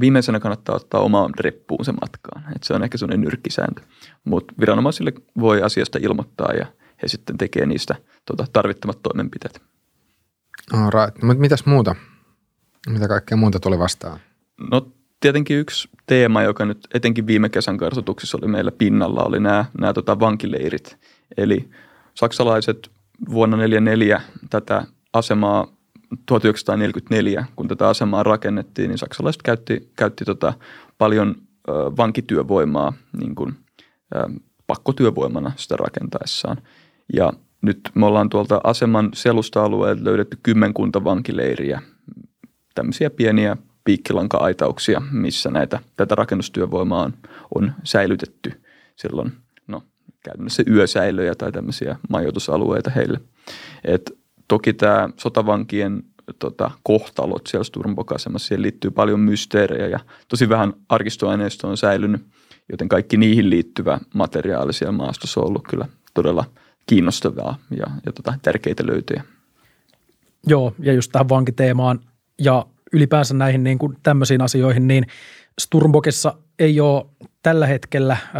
[0.00, 2.44] viimeisenä kannattaa ottaa omaan reppuun se matkaan.
[2.56, 3.82] Et se on ehkä sellainen nyrkkisääntö.
[4.24, 6.66] Mutta viranomaisille voi asiasta ilmoittaa ja
[7.02, 9.62] he sitten tekee niistä tota, tarvittavat toimenpiteet.
[10.72, 11.22] All right.
[11.22, 11.94] Mutta mitäs muuta?
[12.88, 14.20] Mitä kaikkea muuta tuli vastaan?
[14.70, 19.64] No tietenkin yksi teema, joka nyt etenkin viime kesän kartoituksissa oli meillä pinnalla, oli nämä,
[19.80, 20.98] nämä tota vankileirit.
[21.36, 21.70] Eli
[22.14, 22.90] saksalaiset
[23.30, 25.66] vuonna 1944 tätä asemaa
[26.26, 30.52] 1944, kun tätä asemaa rakennettiin, niin saksalaiset käytti, käytti tota
[30.98, 31.34] paljon
[31.68, 33.56] ö, vankityövoimaa niin kuin,
[34.14, 36.56] ö, pakkotyövoimana sitä rakentaessaan.
[37.12, 41.82] Ja nyt me ollaan tuolta aseman selusta-alueelta löydetty kymmenkunta vankileiriä,
[42.74, 47.14] tämmöisiä pieniä piikkilanka-aitauksia, missä näitä, tätä rakennustyövoimaa on,
[47.54, 48.62] on säilytetty
[48.96, 49.32] silloin,
[49.66, 49.82] no
[50.24, 53.20] käytännössä yösäilöjä tai tämmöisiä majoitusalueita heille.
[53.84, 54.18] Et
[54.48, 56.02] toki tämä sotavankien
[56.38, 62.26] tota, kohtalot siellä Sturmbok-asemassa, siihen liittyy paljon mysteerejä ja tosi vähän arkistoaineistoa on säilynyt,
[62.68, 66.44] joten kaikki niihin liittyvä materiaali siellä maastossa on ollut kyllä todella
[66.86, 69.22] kiinnostavaa ja, ja tota, tärkeitä löytöjä.
[70.46, 72.00] Joo, ja just tähän vankiteemaan
[72.40, 75.06] ja ylipäänsä näihin niin kuin tämmöisiin asioihin, niin
[75.60, 77.06] Sturmbokessa ei ole
[77.42, 78.34] tällä hetkellä ö,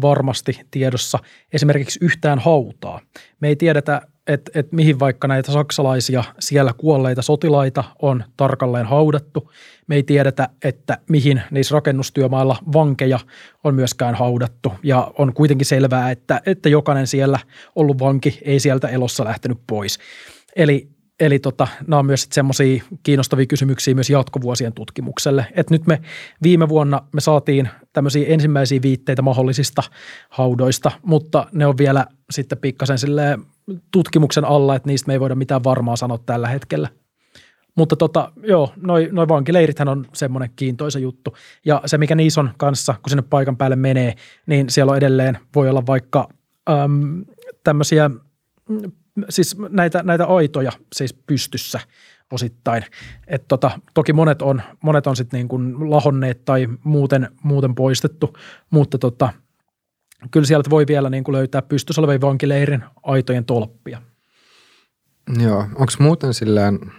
[0.00, 1.18] varmasti tiedossa
[1.52, 3.00] esimerkiksi yhtään hautaa.
[3.40, 9.52] Me ei tiedetä, että et mihin vaikka näitä saksalaisia siellä kuolleita sotilaita on tarkalleen haudattu.
[9.86, 13.18] Me ei tiedetä, että mihin niissä rakennustyömailla vankeja
[13.64, 14.72] on myöskään haudattu.
[14.82, 17.38] Ja on kuitenkin selvää, että, että jokainen siellä
[17.76, 19.98] ollut vanki ei sieltä elossa lähtenyt pois.
[20.56, 20.88] Eli
[21.20, 25.46] Eli tota, nämä on myös semmoisia kiinnostavia kysymyksiä myös jatkovuosien tutkimukselle.
[25.54, 26.00] Et nyt me
[26.42, 29.82] viime vuonna me saatiin tämmöisiä ensimmäisiä viitteitä mahdollisista
[30.28, 32.98] haudoista, mutta ne on vielä sitten pikkasen
[33.90, 36.88] tutkimuksen alla, että niistä me ei voida mitään varmaa sanoa tällä hetkellä.
[37.74, 41.36] Mutta tota, joo, noi, noi vankileirithän on semmoinen kiintoisa juttu.
[41.64, 44.14] Ja se, mikä niissä on kanssa, kun sinne paikan päälle menee,
[44.46, 46.28] niin siellä on edelleen, voi olla vaikka
[46.70, 47.24] äm,
[47.64, 48.10] tämmöisiä
[49.28, 51.80] siis näitä, näitä aitoja siis pystyssä
[52.32, 52.84] osittain.
[53.26, 58.36] Et tota, toki monet on, monet on sitten niin lahonneet tai muuten, muuten poistettu,
[58.70, 59.32] mutta tota,
[60.30, 64.02] kyllä sieltä voi vielä niin kuin löytää pystyssä olevien vankileirin aitojen tolppia.
[65.42, 66.92] Joo, onko muuten silleen,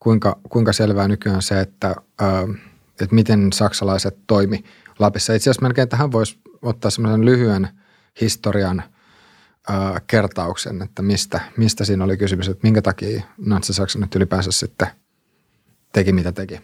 [0.00, 2.42] kuinka, kuinka selvää nykyään se, että, ää,
[2.90, 4.64] että miten saksalaiset toimi
[4.98, 5.34] Lapissa?
[5.34, 7.68] Itse asiassa melkein tähän voisi ottaa semmoisen lyhyen
[8.20, 8.82] historian–
[9.70, 14.88] äh, kertauksen, että mistä, mistä siinä oli kysymys, että minkä takia Natsi-Saksa nyt ylipäänsä sitten
[15.92, 16.60] teki mitä teki.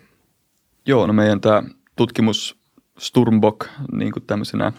[0.86, 1.62] Joo, no meidän tämä
[1.96, 2.61] tutkimus
[2.98, 4.72] Sturmbok niin kuin tämmöisenä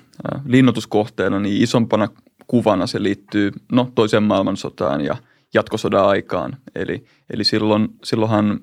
[0.46, 2.08] linnoituskohteena, niin isompana
[2.48, 5.18] kuvana se liittyy no, toiseen maailmansotaan ja
[5.54, 6.58] jatkosodan aikaan.
[6.76, 8.60] Eli, eli silloin, silloinhan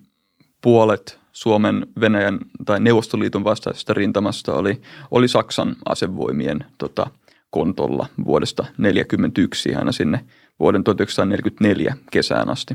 [0.62, 7.06] puolet Suomen, Venäjän tai Neuvostoliiton vastaisesta rintamasta oli, oli Saksan asevoimien tota,
[7.50, 10.24] kontolla vuodesta 1941 aina sinne
[10.60, 12.74] vuoden 1944 kesään asti.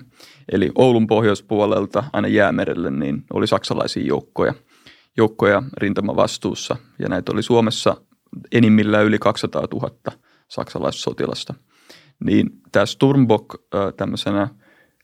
[0.52, 4.54] Eli Oulun pohjoispuolelta aina jäämerelle niin oli saksalaisia joukkoja,
[5.18, 7.98] joukkoja rintamavastuussa ja näitä oli Suomessa
[8.52, 9.90] enimmillään yli 200 000
[10.48, 11.54] saksalaissotilasta.
[12.26, 13.56] Niin tämä Sturmbok
[13.98, 14.48] tämmöisenä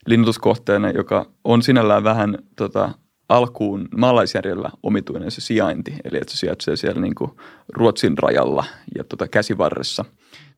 [0.05, 2.91] linnutuskohteena, joka on sinällään vähän tota,
[3.29, 7.31] alkuun maalaisjärjellä omituinen se sijainti, eli että se sijaitsee siellä niin kuin
[7.73, 10.05] Ruotsin rajalla ja tota käsivarressa,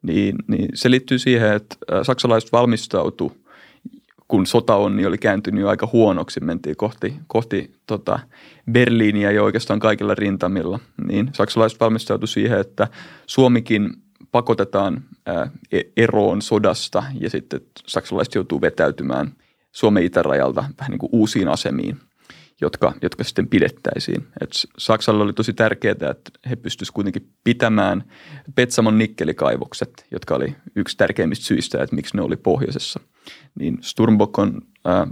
[0.02, 3.43] niin, niin se liittyy siihen, että saksalaiset valmistautu,
[4.34, 8.19] kun sota on, niin oli kääntynyt jo aika huonoksi, mentiin kohti, kohti tota
[8.72, 12.88] Berliiniä jo oikeastaan kaikilla rintamilla, niin saksalaiset valmistautu siihen, että
[13.28, 13.89] Suomikin
[14.32, 15.04] pakotetaan
[15.72, 19.32] e-, eroon sodasta ja sitten saksalaiset joutuu vetäytymään
[19.72, 21.98] Suomen itärajalta vähän niin kuin uusiin asemiin–
[22.63, 24.28] jotka, jotka sitten pidettäisiin.
[24.41, 28.04] Et Saksalle oli tosi tärkeää, että he pystyisivät kuitenkin pitämään
[28.56, 32.99] Petsamon nikkelikaivokset, jotka oli yksi tärkeimmistä syistä, että miksi ne oli pohjoisessa.
[33.60, 35.08] Niin Sturmbok on ää,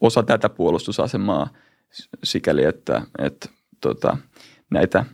[0.00, 1.48] osa tätä puolustusasemaa
[2.24, 3.48] sikäli, että, että
[3.80, 4.16] tota,
[4.70, 5.04] näitä,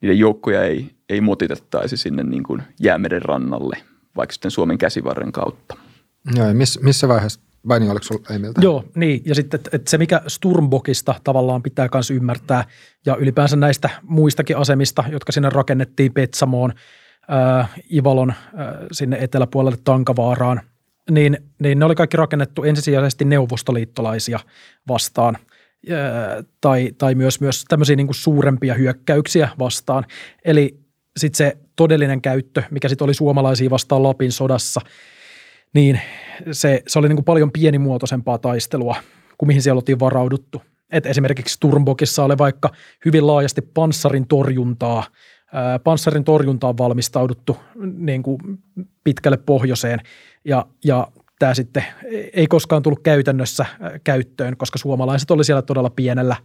[0.00, 3.76] niiden joukkoja ei, ei motitettaisi sinne niin kuin jäämeren rannalle,
[4.16, 5.76] vaikka sitten Suomen käsivarren kautta.
[6.36, 8.60] Joo, ja miss, missä vaiheessa vai niin, oliko sulla Emiltä?
[8.60, 9.22] Joo, niin.
[9.24, 12.64] Ja sitten että se, mikä Sturmbokista tavallaan pitää myös ymmärtää,
[13.06, 16.72] ja ylipäänsä näistä muistakin asemista, jotka sinne rakennettiin Petsamoon,
[17.60, 18.36] äh, Ivalon äh,
[18.92, 20.60] sinne eteläpuolelle Tankavaaraan,
[21.10, 24.40] niin, niin ne oli kaikki rakennettu ensisijaisesti neuvostoliittolaisia
[24.88, 25.36] vastaan
[25.90, 30.06] äh, tai, tai myös, myös tämmöisiä niin kuin suurempia hyökkäyksiä vastaan.
[30.44, 30.80] Eli
[31.16, 34.80] sitten se todellinen käyttö, mikä sitten oli suomalaisia vastaan Lapin sodassa,
[35.74, 36.00] niin
[36.52, 38.96] se, se oli niin kuin paljon pienimuotoisempaa taistelua
[39.38, 40.62] kuin mihin siellä oltiin varauduttu.
[40.90, 42.70] Et esimerkiksi Turmbokissa oli vaikka
[43.04, 45.04] hyvin laajasti panssarin torjuntaa,
[45.84, 47.56] panssarin torjuntaan valmistauduttu
[47.96, 48.38] niin kuin
[49.04, 50.00] pitkälle pohjoiseen
[50.44, 51.84] ja, ja tämä sitten
[52.32, 53.66] ei koskaan tullut käytännössä
[54.04, 56.36] käyttöön, koska suomalaiset oli siellä todella pienellä,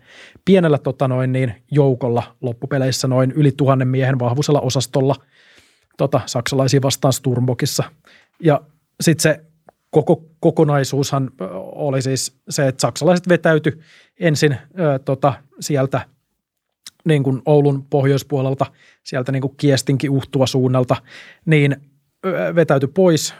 [0.45, 5.15] pienellä tota noin niin, joukolla loppupeleissä noin yli tuhannen miehen vahvuisella osastolla
[5.97, 7.83] tota, saksalaisia vastaan Sturmbokissa.
[8.39, 8.61] Ja
[9.01, 9.45] sitten se
[9.89, 11.31] koko kokonaisuushan
[11.61, 13.79] oli siis se, että saksalaiset vetäytyi
[14.19, 16.01] ensin ö, tota, sieltä
[17.05, 18.65] niin kuin Oulun pohjoispuolelta,
[19.03, 20.95] sieltä niin kuin Kiestinkin uhtua suunnalta,
[21.45, 21.75] niin
[22.55, 23.33] vetäytyi pois,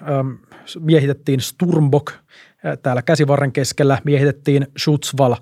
[0.80, 2.12] miehitettiin Sturmbok
[2.84, 5.36] täällä käsivarren keskellä, miehitettiin Schutzwall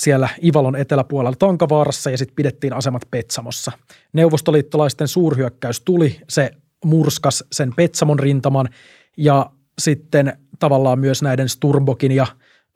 [0.00, 3.72] siellä Ivalon eteläpuolella Tankavaarassa ja sitten pidettiin asemat Petsamossa.
[4.12, 6.50] Neuvostoliittolaisten suurhyökkäys tuli, se
[6.84, 8.68] murskas sen Petsamon rintaman
[9.16, 12.26] ja sitten tavallaan myös näiden Sturmbokin ja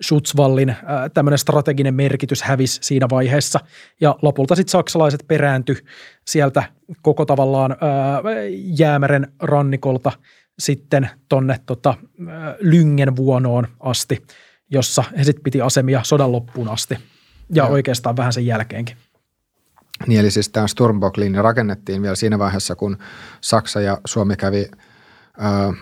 [0.03, 0.77] Schutzwallin
[1.15, 3.61] tämmöinen strateginen merkitys hävisi siinä vaiheessa.
[4.01, 5.77] Ja lopulta sitten saksalaiset perääntyi
[6.27, 6.63] sieltä
[7.03, 8.23] koko tavallaan ää,
[8.79, 10.13] jäämeren rannikolta
[10.59, 11.95] sitten tonne tota,
[12.61, 14.23] Lyngen vuonoon asti,
[14.71, 17.01] jossa he sitten piti asemia sodan loppuun asti ja,
[17.65, 18.97] ja oikeastaan vähän sen jälkeenkin.
[20.07, 22.99] Niin eli siis tämä Sturmbok-linja rakennettiin vielä siinä vaiheessa, kun
[23.41, 24.67] Saksa ja Suomi kävi–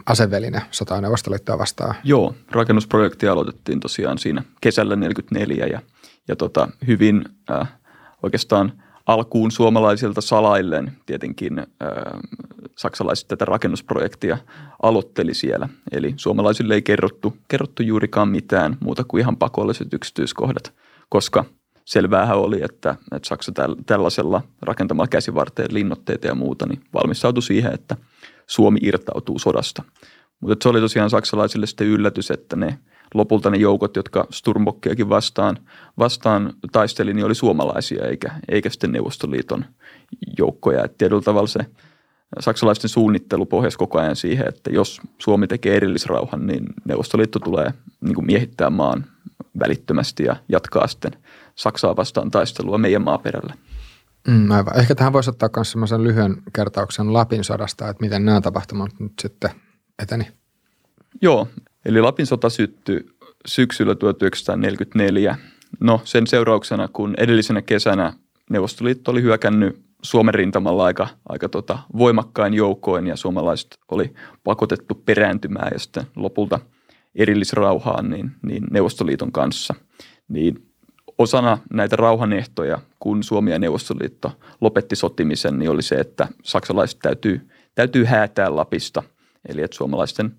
[0.06, 1.94] aseveline sotaa Neuvostoliittoa vastaan.
[2.04, 5.80] Joo, rakennusprojekti aloitettiin tosiaan siinä kesällä 44 ja,
[6.28, 7.72] ja tota, hyvin äh,
[8.22, 8.72] oikeastaan
[9.06, 11.66] alkuun suomalaisilta salaillen tietenkin äh,
[12.76, 14.38] saksalaiset tätä rakennusprojektia
[14.82, 15.68] aloitteli siellä.
[15.92, 20.74] Eli suomalaisille ei kerrottu, kerrottu juurikaan mitään muuta kuin ihan pakolliset yksityiskohdat,
[21.08, 21.44] koska
[21.84, 23.52] selväähän oli, että, että Saksa
[23.86, 27.96] tällaisella rakentamalla käsivarteen linnotteita ja muuta, niin valmistautui siihen, että–
[28.50, 29.82] Suomi irtautuu sodasta.
[30.40, 32.78] Mutta se oli tosiaan saksalaisille sitten yllätys, että ne
[33.14, 35.58] lopulta ne joukot, jotka Sturmbokkiakin vastaan,
[35.98, 39.64] vastaan taisteli, niin oli suomalaisia eikä, eikä sitten Neuvostoliiton
[40.38, 40.84] joukkoja.
[40.84, 41.60] Et tietyllä tavalla se
[42.40, 48.14] saksalaisten suunnittelu pohjasi koko ajan siihen, että jos Suomi tekee erillisrauhan, niin Neuvostoliitto tulee niin
[48.14, 49.04] kuin miehittää maan
[49.58, 51.12] välittömästi ja jatkaa sitten
[51.54, 53.54] Saksaa vastaan taistelua meidän maaperällä.
[54.28, 54.78] Mm, aivan.
[54.78, 59.12] Ehkä tähän voisi ottaa myös sellaisen lyhyen kertauksen Lapin sodasta, että miten nämä tapahtumat nyt
[59.20, 59.50] sitten
[60.02, 60.28] eteni.
[61.22, 61.48] Joo,
[61.84, 63.06] eli Lapin sota syttyi
[63.46, 65.38] syksyllä 1944.
[65.80, 68.12] No sen seurauksena, kun edellisenä kesänä
[68.50, 74.14] Neuvostoliitto oli hyökännyt Suomen rintamalla aika, aika tota voimakkain joukoin ja suomalaiset oli
[74.44, 76.60] pakotettu perääntymään ja sitten lopulta
[77.14, 79.74] erillisrauhaan niin, niin Neuvostoliiton kanssa.
[80.28, 80.67] Niin
[81.18, 87.48] osana näitä rauhanehtoja, kun Suomi ja Neuvostoliitto lopetti sotimisen, niin oli se, että saksalaiset täytyy,
[87.74, 89.02] täytyy häätää Lapista.
[89.48, 90.34] Eli että suomalaisten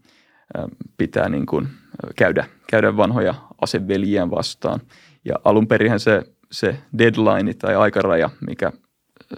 [0.98, 1.68] pitää niin kuin
[2.16, 4.80] käydä, käydä vanhoja aseveljiään vastaan.
[5.26, 8.72] Ja alun perin se, se deadline tai aikaraja, mikä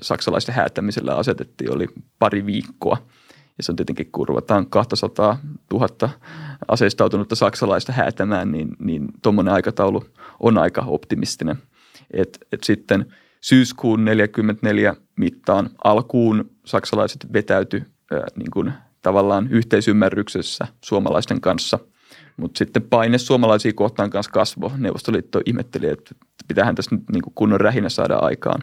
[0.01, 1.88] saksalaisten häätämisellä asetettiin, oli
[2.19, 2.97] pari viikkoa–
[3.58, 5.38] ja se on tietenkin, kun ruvetaan 200
[5.74, 6.10] 000
[6.68, 10.06] aseistautunutta saksalaista häätämään, niin, niin tuommoinen aikataulu
[10.40, 11.56] on aika optimistinen.
[12.14, 13.06] Et, et sitten
[13.42, 21.80] syyskuun 44 mittaan alkuun saksalaiset vetäytyi ää, niin kuin tavallaan yhteisymmärryksessä suomalaisten kanssa,
[22.38, 24.72] mutta sitten paine suomalaisia kohtaan kanssa kasvoi.
[24.78, 26.16] Neuvostoliitto ihmetteli, että
[26.48, 28.62] pitäähän tässä nyt niin kuin kunnon rähinä saada aikaan.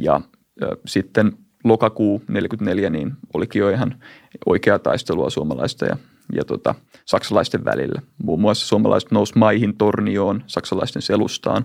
[0.00, 0.20] Ja
[0.62, 1.32] ää, sitten
[1.64, 4.02] lokakuu 44 niin olikin jo ihan
[4.46, 5.96] oikea taistelua suomalaisten ja,
[6.32, 8.02] ja tota, saksalaisten välillä.
[8.22, 11.64] Muun muassa suomalaiset nousi maihin tornioon saksalaisten selustaan.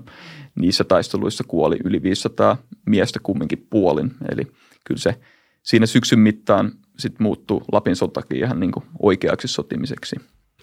[0.55, 4.11] Niissä taisteluissa kuoli yli 500 miestä kumminkin puolin.
[4.31, 4.47] Eli
[4.83, 5.15] kyllä se
[5.63, 10.15] siinä syksyn mittaan sitten muuttui Lapin sotakin ihan niin oikeaksi sotimiseksi.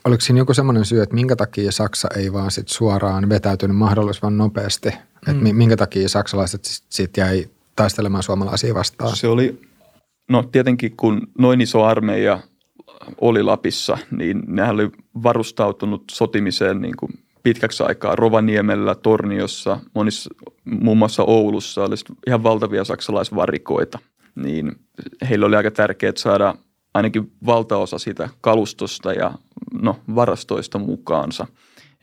[0.04, 4.38] Oliko siinä joku semmoinen syy, että minkä takia Saksa ei vaan sit suoraan vetäytynyt mahdollisimman
[4.38, 4.90] nopeasti?
[4.90, 5.32] Mm.
[5.32, 9.16] Että minkä takia saksalaiset sitten jäi taistelemaan suomalaisia vastaan?
[9.16, 9.60] Se oli,
[10.30, 12.40] no tietenkin kun noin iso armeija
[13.20, 14.90] oli Lapissa, niin nehän oli
[15.22, 20.30] varustautunut sotimiseen niin kuin pitkäksi aikaa Rovaniemellä, Torniossa, monissa,
[20.64, 21.94] muun muassa Oulussa oli
[22.26, 23.98] ihan valtavia saksalaisvarikoita.
[24.34, 24.72] Niin
[25.30, 26.54] heillä oli aika tärkeää saada
[26.94, 29.32] ainakin valtaosa siitä kalustosta ja
[29.82, 31.46] no, varastoista mukaansa.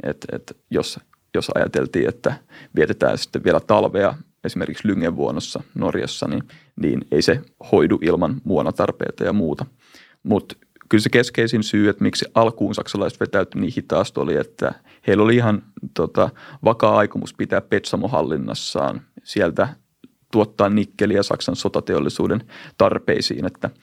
[0.03, 0.99] Et, et jos,
[1.36, 2.34] jos ajateltiin, että
[2.75, 6.43] vietetään sitten vielä talvea esimerkiksi Lyngenvuonossa Norjassa, niin,
[6.82, 9.65] niin ei se hoidu ilman muonatarpeita ja muuta.
[10.23, 10.56] Mutta
[10.89, 14.73] kyllä se keskeisin syy, että miksi alkuun saksalaiset vetäytyi niin hitaasti oli, että
[15.08, 16.30] heillä oli ihan tota,
[16.63, 19.01] vakaa aikomus pitää Petsamo hallinnassaan.
[19.23, 19.67] Sieltä
[20.32, 22.43] tuottaa nikkeliä Saksan sotateollisuuden
[22.77, 23.69] tarpeisiin, että–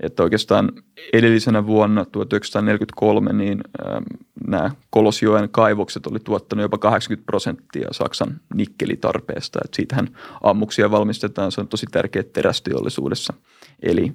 [0.00, 0.72] että oikeastaan
[1.12, 4.02] edellisenä vuonna 1943 niin äh,
[4.46, 9.58] nämä Kolosjoen kaivokset oli tuottanut jopa 80 prosenttia Saksan nikkelitarpeesta.
[9.64, 10.08] Että siitähän
[10.42, 13.34] ammuksia valmistetaan, se on tosi tärkeä terästeollisuudessa.
[13.82, 14.14] Eli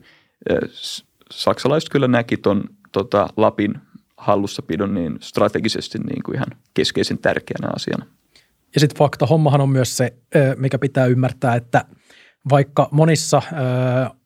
[0.51, 0.57] äh,
[1.31, 3.73] saksalaiset kyllä näki tuon tota, Lapin
[4.17, 8.05] hallussapidon niin strategisesti niin kuin ihan keskeisen tärkeänä asiana.
[8.73, 10.13] Ja sitten fakta, hommahan on myös se,
[10.57, 11.85] mikä pitää ymmärtää, että–
[12.49, 13.55] vaikka monissa ö,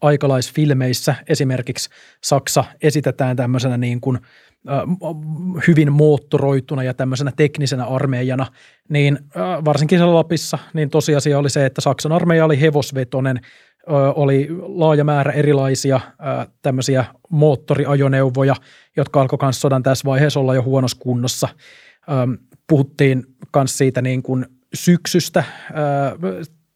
[0.01, 1.89] aikalaisfilmeissä esimerkiksi
[2.23, 4.71] Saksa esitetään tämmöisenä niin kuin, ö,
[5.67, 8.45] hyvin moottoroituna ja tämmöisenä teknisenä armeijana,
[8.89, 13.39] niin ö, varsinkin siellä Lapissa, niin tosiasia oli se, että Saksan armeija oli hevosvetonen,
[13.89, 18.55] ö, oli laaja määrä erilaisia ö, tämmöisiä moottoriajoneuvoja,
[18.97, 21.49] jotka alkoi myös sodan tässä vaiheessa olla jo huonossa kunnossa.
[22.09, 22.37] Ö,
[22.69, 23.23] puhuttiin
[23.55, 25.43] myös siitä niin kuin syksystä,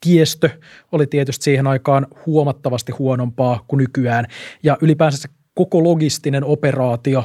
[0.01, 0.49] tiestö
[0.91, 4.25] oli tietysti siihen aikaan huomattavasti huonompaa kuin nykyään.
[4.63, 7.23] Ja ylipäänsä koko logistinen operaatio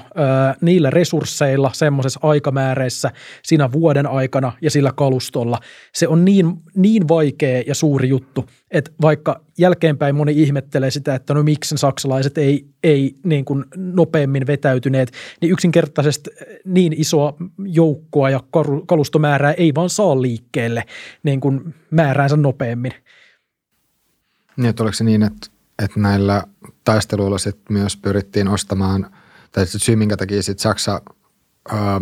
[0.61, 3.11] niillä resursseilla, semmoisessa aikamääreissä,
[3.43, 5.61] siinä vuoden aikana ja sillä kalustolla.
[5.95, 11.35] Se on niin, niin vaikea ja suuri juttu, että vaikka jälkeenpäin moni ihmettelee sitä, että
[11.35, 16.31] no miksi saksalaiset ei, ei niin kuin nopeammin vetäytyneet, niin yksinkertaisesti
[16.65, 17.35] niin isoa
[17.65, 18.41] joukkoa ja
[18.87, 20.85] kalustomäärää ei vaan saa liikkeelle
[21.23, 22.93] niin kuin määräänsä nopeammin.
[24.57, 26.43] Niin, että oliko se niin, että että näillä
[26.85, 29.11] taisteluilla sit myös pyrittiin ostamaan,
[29.53, 31.03] tai sit syy minkä takia sit Saksa,
[31.73, 32.01] ää,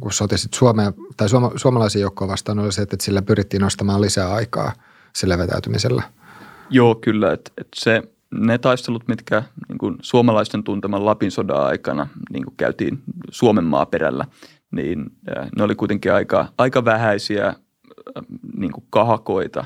[0.00, 4.00] kun soti sit Suomea, tai suoma, suomalaisia joukkoja vastaan, oli se, että sillä pyrittiin ostamaan
[4.00, 4.72] lisää aikaa
[5.12, 6.02] sillä vetäytymisellä.
[6.70, 7.32] Joo, kyllä.
[7.32, 12.54] Että et se, ne taistelut, mitkä niin kuin suomalaisten tunteman Lapin sodan aikana niin kuin
[12.56, 14.24] käytiin Suomen maaperällä,
[14.70, 15.04] niin
[15.56, 17.54] ne oli kuitenkin aika, aika vähäisiä
[18.56, 19.64] niin kuin kahakoita,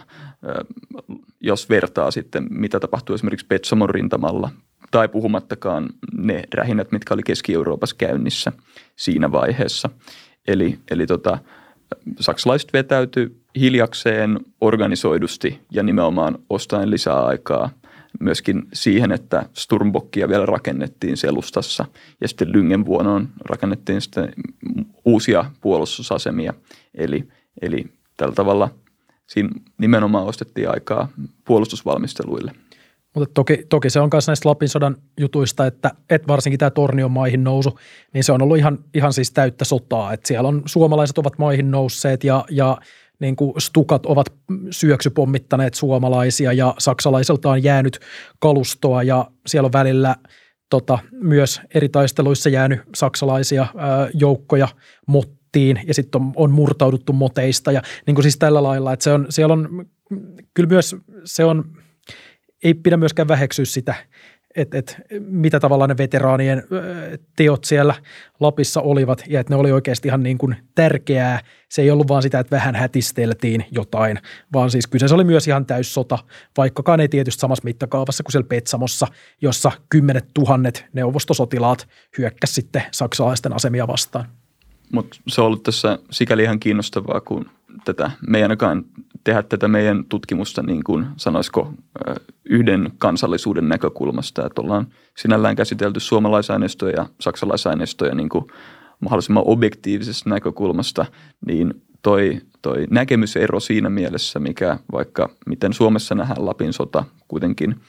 [1.41, 4.51] jos vertaa sitten, mitä tapahtuu esimerkiksi Petsamon rintamalla,
[4.91, 8.53] tai puhumattakaan ne rähinnät, mitkä oli Keski-Euroopassa käynnissä
[8.97, 9.91] siinä vaiheessa.
[10.49, 11.39] Eli, eli tota,
[12.21, 17.71] saksalaiset vetäytyi hiljakseen organisoidusti ja nimenomaan ostaen lisää aikaa
[18.21, 21.85] myöskin siihen, että Sturmbokkia vielä rakennettiin selustassa
[22.21, 24.33] ja sitten Lyngenvuonoon rakennettiin sitten
[25.05, 26.55] uusia puolustusasemia.
[26.95, 27.29] Eli,
[27.63, 28.71] eli tällä tavalla
[29.27, 31.09] siinä nimenomaan ostettiin aikaa
[31.45, 32.53] puolustusvalmisteluille.
[33.15, 37.11] Mutta toki, toki se on myös näistä Lapin sodan jutuista, että, että varsinkin tämä Tornion
[37.11, 37.79] maihin nousu,
[38.15, 40.13] niin se on ollut ihan, ihan siis täyttä sotaa.
[40.13, 42.79] Että siellä on suomalaiset ovat maihin nousseet ja, ja
[43.21, 44.27] niin kuin stukat ovat
[44.71, 47.99] syöksypommittaneet suomalaisia ja saksalaisilta on jäänyt
[48.39, 50.17] kalustoa ja siellä on välillä
[50.71, 54.69] tota, myös eri taisteluissa jäänyt saksalaisia ää, joukkoja,
[55.07, 59.05] mutta motettiin ja sitten on, on murtauduttu moteista ja niin kuin siis tällä lailla, että
[59.05, 59.87] se on, siellä on
[60.55, 61.65] kyllä myös se on,
[62.65, 63.95] ei pidä myöskään väheksyä sitä,
[64.57, 66.63] että, että mitä tavallaan ne veteraanien
[67.37, 67.95] teot siellä
[68.41, 71.41] Lapissa olivat ja että ne oli oikeasti ihan niin kuin tärkeää.
[71.69, 74.19] Se ei ollut vaan sitä, että vähän hätisteltiin jotain,
[74.53, 76.19] vaan siis kyseessä oli myös ihan täyssota,
[76.57, 79.07] vaikkakaan ei tietysti samassa mittakaavassa kuin siellä Petsamossa,
[79.43, 81.89] jossa kymmenet tuhannet neuvostosotilaat
[82.19, 84.29] hyökkäsivät sitten saksalaisten asemia vastaan.
[84.93, 87.51] Mutta se on ollut tässä sikäli ihan kiinnostavaa, kun
[87.85, 88.85] tätä, me ei ainakaan
[89.25, 91.73] tehdä tätä meidän tutkimusta niin kuin sanoisiko
[92.45, 98.45] yhden kansallisuuden näkökulmasta, että ollaan sinällään käsitelty suomalaisaineistoja ja saksalaisaineistoja niin kuin
[99.01, 101.07] mahdollisimman objektiivisesta näkökulmasta,
[101.47, 107.81] niin toi, toi näkemysero siinä mielessä, mikä vaikka miten Suomessa nähdään Lapin sota kuitenkin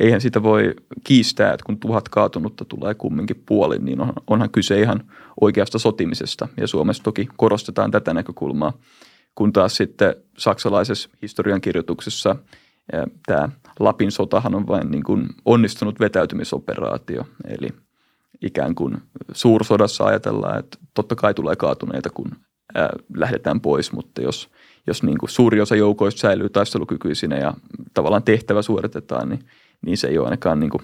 [0.00, 5.04] eihän sitä voi kiistää, että kun tuhat kaatunutta tulee kumminkin puolin, niin onhan kyse ihan
[5.40, 6.48] oikeasta sotimisesta.
[6.56, 8.72] Ja Suomessa toki korostetaan tätä näkökulmaa,
[9.34, 12.36] kun taas sitten saksalaisessa historiankirjoituksessa
[13.26, 13.48] tämä
[13.80, 17.26] Lapin sotahan on vain niin kuin onnistunut vetäytymisoperaatio.
[17.48, 17.68] Eli
[18.42, 18.96] ikään kuin
[19.32, 22.30] suursodassa ajatellaan, että totta kai tulee kaatuneita, kun
[23.16, 24.48] lähdetään pois, mutta jos,
[24.86, 27.54] jos niin kuin suuri osa joukoista säilyy taistelukykyisinä ja
[27.94, 29.44] tavallaan tehtävä suoritetaan, niin–
[29.84, 30.82] niin se ei ole ainakaan niin kuin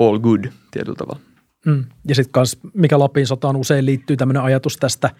[0.00, 1.20] all good tietyllä tavalla.
[1.66, 1.84] Mm.
[2.08, 5.10] Ja sitten kans, mikä Lapin sotaan usein liittyy tämmöinen ajatus tästä,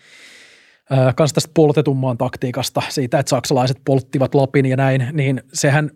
[1.17, 5.91] kans tästä poltetummaan taktiikasta, siitä, että saksalaiset polttivat Lapin ja näin, niin sehän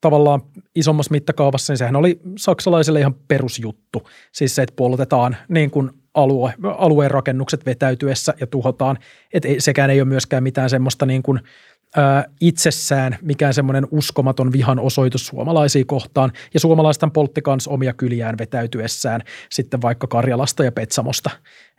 [0.00, 0.42] tavallaan
[0.74, 4.08] isommassa mittakaavassa, niin sehän oli saksalaisille ihan perusjuttu.
[4.32, 8.98] Siis se, että poltetaan niin kuin alue, alueen rakennukset vetäytyessä ja tuhotaan.
[9.32, 11.40] Et sekään ei ole myöskään mitään semmoista niin kuin–
[11.96, 16.32] ää, itsessään mikään semmoinen uskomaton vihan osoitus suomalaisia kohtaan.
[16.54, 19.20] Ja suomalaisten poltti kans omia kyliään vetäytyessään
[19.50, 21.30] sitten vaikka Karjalasta ja Petsamosta.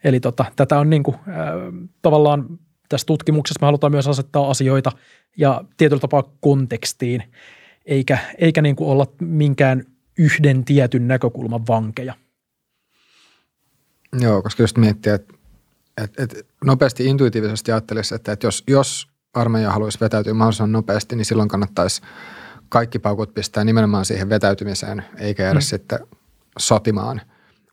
[0.03, 1.53] Eli tota, tätä on niinku, ää,
[2.01, 2.59] tavallaan
[2.89, 4.91] tässä tutkimuksessa me halutaan myös asettaa asioita
[5.37, 7.23] ja tietyllä tapaa kontekstiin,
[7.85, 9.83] eikä, eikä niin kuin olla minkään
[10.17, 12.13] yhden tietyn näkökulman vankeja.
[14.19, 15.33] Joo, koska just miettii, että,
[16.03, 16.35] että, että
[16.65, 22.01] nopeasti intuitiivisesti ajattelisi, että, että jos, jos armeija haluaisi vetäytyä mahdollisimman nopeasti, niin silloin kannattaisi
[22.69, 25.63] kaikki paukut pistää nimenomaan siihen vetäytymiseen, eikä jäädä mm.
[25.63, 25.99] sitten
[26.59, 27.21] sotimaan.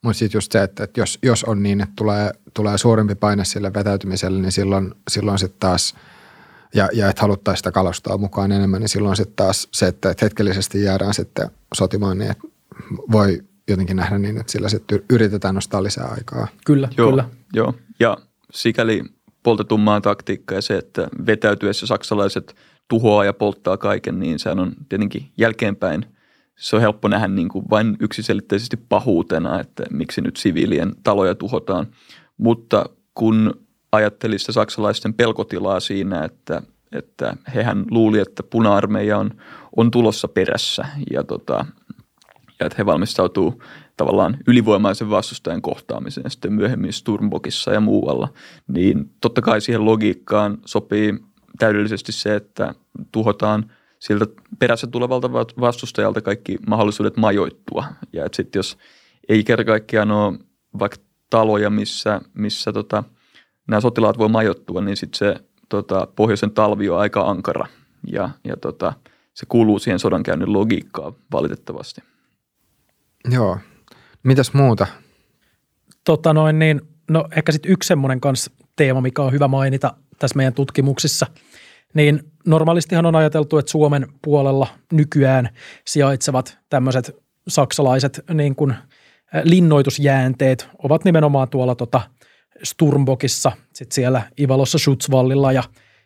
[0.03, 3.45] Mutta sitten just se, että, että jos, jos on niin, että tulee, tulee suurempi paine
[3.45, 5.95] sille vetäytymiselle, niin silloin, silloin sitten taas,
[6.75, 10.25] ja, ja että haluttaisiin sitä kalustaa mukaan enemmän, niin silloin sitten taas se, että, että
[10.25, 12.49] hetkellisesti jäädään sitten sotimaan, niin että
[13.13, 16.49] voi jotenkin nähdä niin, että sillä sitten yritetään nostaa lisää aikaa.
[16.67, 17.29] Kyllä, joo, kyllä.
[17.53, 18.17] Joo, ja
[18.53, 19.05] sikäli
[19.43, 22.57] poltetun maan taktiikka ja se, että vetäytyessä saksalaiset
[22.89, 26.07] tuhoaa ja polttaa kaiken, niin sehän on tietenkin jälkeenpäin–
[26.61, 31.87] se on helppo nähdä niin kuin vain yksiselitteisesti pahuutena, että miksi nyt siviilien taloja tuhotaan.
[32.37, 33.61] Mutta kun
[33.93, 36.63] ajattelin sitä saksalaisten pelkotilaa siinä, että,
[36.93, 39.31] että hehän luuli, että puna-armeija on,
[39.77, 41.65] on tulossa perässä ja, tota,
[42.61, 43.63] ja että he valmistautuu
[44.01, 48.29] tavallaan ylivoimaisen vastustajan kohtaamiseen sitten myöhemmin Sturmbokissa ja muualla,
[48.69, 51.15] niin totta kai siihen logiikkaan sopii
[51.59, 52.75] täydellisesti se, että
[53.13, 54.27] tuhotaan siltä
[54.59, 57.85] perässä tulevalta vastustajalta kaikki mahdollisuudet majoittua.
[58.13, 58.79] Ja että sitten jos
[59.29, 60.39] ei kerta kaikkiaan ole
[60.79, 60.99] vaikka
[61.31, 63.05] taloja, missä, missä tota,
[63.69, 67.67] nämä sotilaat voi majoittua, niin sitten se tota, pohjoisen talvi on aika ankara
[68.13, 68.93] ja, ja tota,
[69.35, 72.03] se kuuluu siihen sodankäynnin logiikkaan valitettavasti.
[73.31, 73.59] Joo.
[74.23, 74.87] Mitäs muuta?
[76.05, 80.37] Tota noin niin, no ehkä sitten yksi semmoinen kanssa teema, mikä on hyvä mainita tässä
[80.37, 81.27] meidän tutkimuksissa,
[81.95, 85.49] niin normaalistihan on ajateltu, että Suomen puolella nykyään
[85.87, 87.17] sijaitsevat tämmöiset
[87.49, 88.75] saksalaiset niin kuin
[89.45, 92.01] linnoitusjäänteet ovat nimenomaan tuolla tota
[92.63, 95.63] Sturmbokissa, sitten siellä Ivalossa Schutzwallilla ja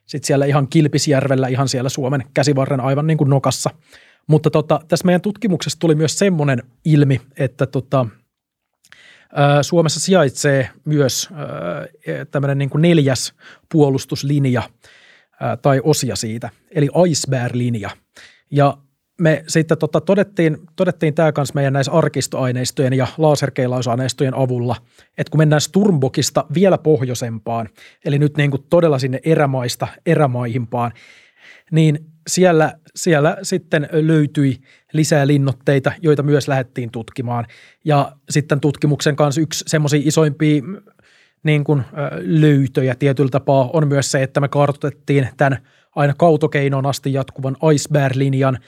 [0.07, 3.71] sitten siellä ihan Kilpisjärvellä, ihan siellä Suomen käsivarren aivan niin kuin nokassa.
[4.27, 8.07] Mutta tota, tässä meidän tutkimuksessa tuli myös semmoinen ilmi, että tota,
[9.63, 11.29] Suomessa sijaitsee myös
[12.31, 13.35] tämmöinen niin kuin neljäs
[13.73, 14.63] puolustuslinja–
[15.63, 17.91] tai osia siitä, eli iceberg-linja.
[18.51, 18.77] Ja
[19.21, 24.77] me sitten tota, todettiin, todettiin tämä kanssa meidän näissä arkistoaineistojen ja laserkeilausaineistojen avulla,
[25.19, 27.69] että kun mennään Sturmbokista vielä pohjoisempaan,
[28.05, 30.93] eli nyt niin kuin todella sinne erämaista erämaihimpaan,
[31.71, 34.59] niin siellä, siellä sitten löytyi
[34.93, 37.47] lisää linnotteita, joita myös lähdettiin tutkimaan.
[37.85, 40.63] Ja sitten tutkimuksen kanssa yksi semmoisia isoimpia
[41.43, 41.83] niin kuin,
[42.21, 45.59] löytöjä tietyllä tapaa on myös se, että me kartoitettiin tämän
[45.97, 48.59] aina kautokeinoon asti jatkuvan iceberg-linjan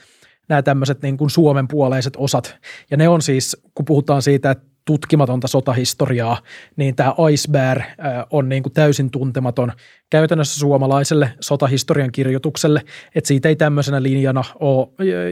[0.49, 2.57] nämä tämmöiset niin kuin Suomen puoleiset osat.
[2.91, 6.41] Ja ne on siis, kun puhutaan siitä, että tutkimatonta sotahistoriaa,
[6.75, 7.83] niin tämä iceberg
[8.29, 9.71] on niin kuin täysin tuntematon
[10.09, 12.81] käytännössä suomalaiselle sotahistorian kirjoitukselle,
[13.15, 14.87] että siitä ei tämmöisenä linjana ole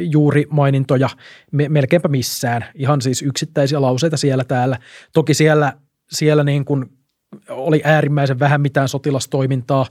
[0.10, 1.10] juuri mainintoja
[1.52, 4.78] melkeinpä missään, ihan siis yksittäisiä lauseita siellä täällä.
[5.14, 5.74] Toki siellä,
[6.12, 6.86] siellä niin kuin
[7.50, 9.86] oli äärimmäisen vähän mitään sotilastoimintaa.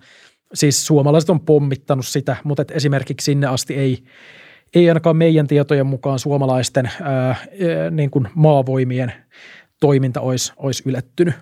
[0.54, 4.04] Siis suomalaiset on pommittanut sitä, mutta et esimerkiksi sinne asti ei,
[4.74, 7.36] ei ainakaan meidän tietojen mukaan suomalaisten ää,
[7.90, 9.12] niin kuin maavoimien
[9.80, 11.34] toiminta olisi, olisi ylettynyt.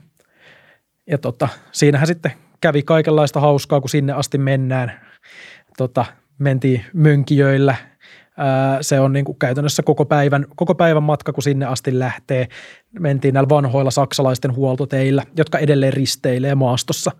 [1.06, 5.00] Ja tota, siinähän sitten kävi kaikenlaista hauskaa, kun sinne asti mennään.
[5.76, 6.04] Tota,
[6.38, 7.76] mentiin mönkijöillä–
[8.80, 12.48] se on niin kuin käytännössä koko päivän, koko päivän matka, kun sinne asti lähtee.
[12.98, 17.10] Mentiin näillä vanhoilla saksalaisten huoltoteillä, jotka edelleen risteilee maastossa.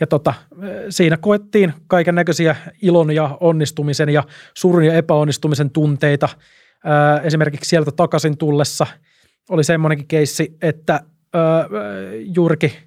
[0.00, 0.34] Ja tota,
[0.90, 4.22] siinä koettiin kaiken näköisiä ilon ja onnistumisen ja
[4.54, 6.28] surun ja epäonnistumisen tunteita.
[7.22, 8.86] Esimerkiksi sieltä takaisin tullessa
[9.50, 11.00] oli semmoinenkin keissi, että
[12.34, 12.72] juurikin–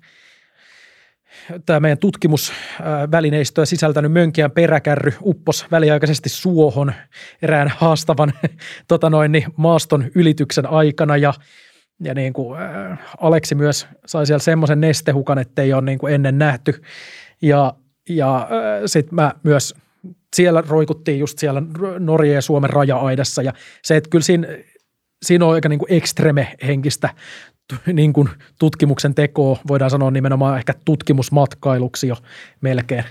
[1.65, 6.93] tämä meidän tutkimusvälineistöä sisältänyt Mönkiän peräkärry uppos väliaikaisesti suohon
[7.41, 8.33] erään haastavan
[8.87, 11.33] tota noin, niin maaston ylityksen aikana ja
[12.03, 16.13] ja niin kuin, äh, Aleksi myös sai siellä semmoisen nestehukan, että ei ole niin kuin
[16.13, 16.81] ennen nähty.
[17.41, 17.73] Ja,
[18.09, 18.47] ja äh,
[18.85, 19.75] sitten mä myös
[20.35, 21.61] siellä roikuttiin just siellä
[21.99, 24.47] Norja ja Suomen raja-aidassa ja se, että kyllä siinä,
[25.25, 27.09] siinä on aika niin kuin ekstreme henkistä
[27.93, 28.29] niin kuin
[28.59, 32.15] tutkimuksen tekoa, voidaan sanoa nimenomaan ehkä tutkimusmatkailuksi jo
[32.61, 33.03] melkein.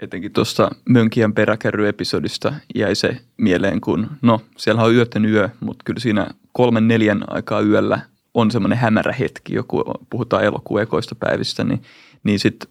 [0.00, 6.00] Etenkin tuosta Mönkien peräkärryepisodista jäi se mieleen, kun no siellä on yöten yö, mutta kyllä
[6.00, 8.00] siinä kolmen neljän aikaa yöllä
[8.34, 11.82] on semmoinen hämärä hetki, joku puhutaan elokuun ekoista päivistä, niin,
[12.24, 12.70] niin sitten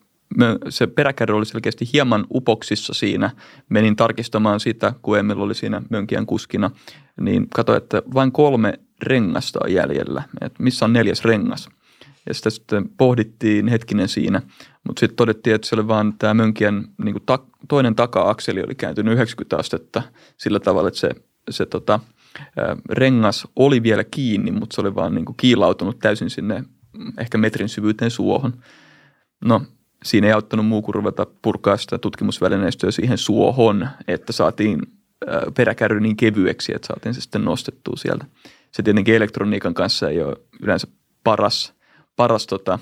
[0.69, 3.29] se peräkärry oli selkeästi hieman upoksissa siinä.
[3.69, 6.71] Menin tarkistamaan sitä, kun Emil oli siinä Mönkien kuskina,
[7.21, 11.69] niin katsoin, että vain kolme rengasta on jäljellä, että missä on neljäs rengas.
[12.29, 14.41] Ja sitä sitten pohdittiin hetkinen siinä,
[14.87, 19.13] mutta sitten todettiin, että se oli vaan tämä mönkien niin ta, toinen taka-akseli oli kääntynyt
[19.13, 20.01] 90 astetta
[20.37, 21.09] sillä tavalla, että se,
[21.49, 21.99] se tota,
[22.89, 26.63] rengas oli vielä kiinni, mutta se oli vaan niin kiilautunut täysin sinne
[27.17, 28.53] ehkä metrin syvyyteen suohon.
[29.45, 29.61] No,
[30.03, 34.81] siinä ei auttanut muu kuin ruveta purkaa sitä tutkimusvälineistöä siihen suohon, että saatiin
[35.57, 38.25] peräkärry niin kevyeksi, että saatiin se sitten nostettua sieltä.
[38.71, 40.87] Se tietenkin elektroniikan kanssa ei ole yleensä
[41.23, 41.78] paras,
[42.19, 42.79] paras tota,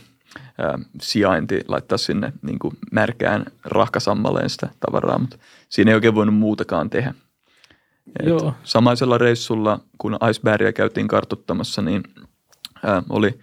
[0.58, 5.38] ää, sijainti laittaa sinne niin kuin märkään rahkasammaleen sitä tavaraa, mutta
[5.70, 7.14] siinä ei oikein voinut muutakaan tehdä.
[8.20, 8.54] Et Joo.
[8.64, 12.04] Samaisella reissulla, kun Icebergia käytiin kartuttamassa, niin
[12.86, 13.40] ää, oli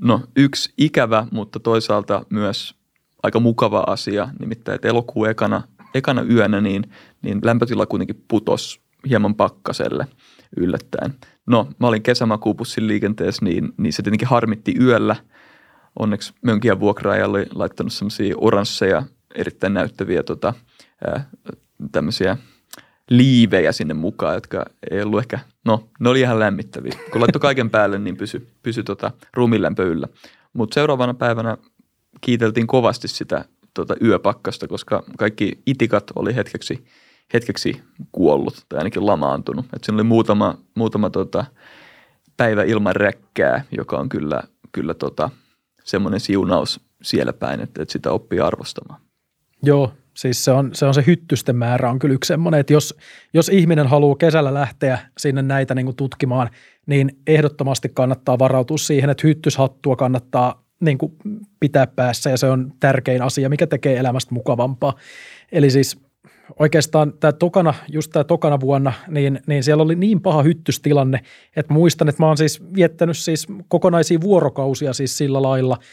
[0.00, 2.74] no, yksi ikävä, mutta toisaalta myös
[3.22, 5.62] aika mukava asia, nimittäin että elokuun ekana,
[5.94, 10.06] ekana yönä niin, niin lämpötila kuitenkin putos hieman pakkaselle
[10.56, 11.14] yllättäen.
[11.46, 15.16] No, mä olin kesämakuupussin liikenteessä, niin, niin se tietenkin harmitti yöllä.
[15.98, 19.02] Onneksi mönkiä vuokraaja oli laittanut semmoisia oransseja,
[19.34, 20.54] erittäin näyttäviä tota,
[21.92, 22.36] tämmöisiä
[23.10, 26.92] liivejä sinne mukaan, jotka ei ollut ehkä, no ne oli ihan lämmittäviä.
[27.12, 30.08] Kun laittoi kaiken päälle, niin pysy, pysy tota, ruumilämpö yllä.
[30.52, 31.56] Mutta seuraavana päivänä
[32.20, 33.44] kiiteltiin kovasti sitä
[33.74, 36.84] tota, yöpakkasta, koska kaikki itikat oli hetkeksi,
[37.34, 39.66] hetkeksi kuollut tai ainakin lamaantunut.
[39.76, 41.44] Et siinä oli muutama, muutama tota,
[42.36, 45.30] päivä ilman räkkää, joka on kyllä, kyllä tota,
[45.84, 49.00] semmoinen siunaus siellä päin, että, että sitä oppii arvostamaan.
[49.62, 52.96] Joo, siis se on, se on se hyttysten määrä on kyllä yksi semmoinen, että jos,
[53.34, 56.50] jos ihminen haluaa kesällä lähteä sinne näitä niin kuin tutkimaan,
[56.86, 61.12] niin ehdottomasti kannattaa varautua siihen, että hyttyshattua kannattaa niin kuin
[61.60, 64.94] pitää päässä ja se on tärkein asia, mikä tekee elämästä mukavampaa.
[65.52, 66.07] Eli siis
[66.58, 71.20] oikeastaan tämä tokana, just tämä tokana vuonna, niin, niin siellä oli niin paha hyttystilanne,
[71.56, 75.78] että muistan, että mä oon siis viettänyt siis kokonaisia vuorokausia siis sillä lailla–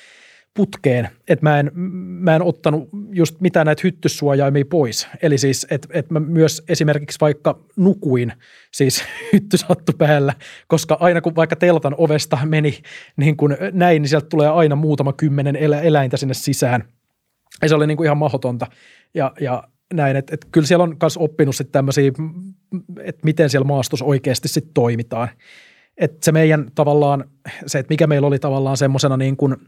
[0.55, 1.71] putkeen, että mä en,
[2.19, 5.07] mä en ottanut just mitään näitä hyttyssuojaimia pois.
[5.21, 8.33] Eli siis, että et mä myös esimerkiksi vaikka nukuin
[8.73, 9.03] siis
[9.33, 10.33] hyttyshattu päällä,
[10.67, 12.77] koska aina kun vaikka teltan ovesta meni
[13.17, 16.83] niin kuin näin, niin sieltä tulee aina muutama kymmenen elä, eläintä sinne sisään.
[17.61, 18.67] Ja se oli niin kuin ihan mahdotonta.
[19.13, 22.11] Ja, ja näin, että, että kyllä siellä on myös oppinut sitten tämmöisiä,
[23.03, 25.29] että miten siellä maastossa oikeasti sitten toimitaan.
[25.97, 27.23] Että se meidän tavallaan,
[27.65, 29.55] se, että mikä meillä oli tavallaan semmoisena niin kuin–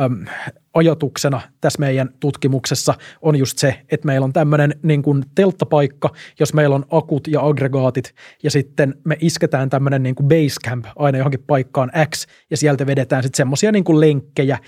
[0.00, 0.26] äm,
[0.74, 6.10] ajatuksena tässä meidän tutkimuksessa on just se, että meillä on tämmöinen niin kuin telttapaikka,
[6.40, 11.18] jos meillä on akut ja aggregaatit, ja sitten me isketään tämmöinen niin kuin basecamp aina
[11.18, 14.58] johonkin paikkaan X, ja sieltä vedetään sitten semmoisia niin lenkkejä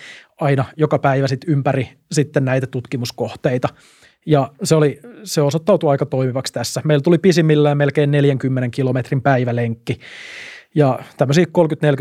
[0.40, 3.68] aina joka päivä sitten ympäri sitten näitä tutkimuskohteita.
[4.26, 6.82] Ja se, oli, se osoittautui aika toimivaksi tässä.
[6.84, 9.98] Meillä tuli pisimmillään melkein 40 kilometrin päivälenkki.
[10.74, 11.48] Ja tämmöisiä 30-40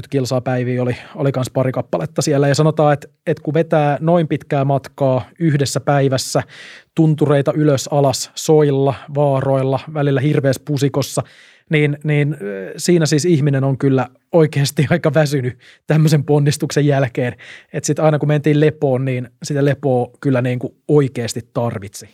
[0.10, 2.48] kilsaa päiviä oli, oli kans pari kappaletta siellä.
[2.48, 6.44] Ja sanotaan, että, että kun vetää noin pitkää matkaa yhdessä päivässä,
[6.96, 11.24] tuntureita ylös alas, soilla, vaaroilla, välillä hirveässä pusikossa,
[11.70, 12.38] niin, niin
[12.78, 15.58] siinä siis ihminen on kyllä oikeasti aika väsynyt
[15.88, 17.36] tämmöisen ponnistuksen jälkeen.
[17.74, 22.10] Että sitten aina kun mentiin lepoon, niin sitä lepoa kyllä niin kuin oikeasti tarvitsi.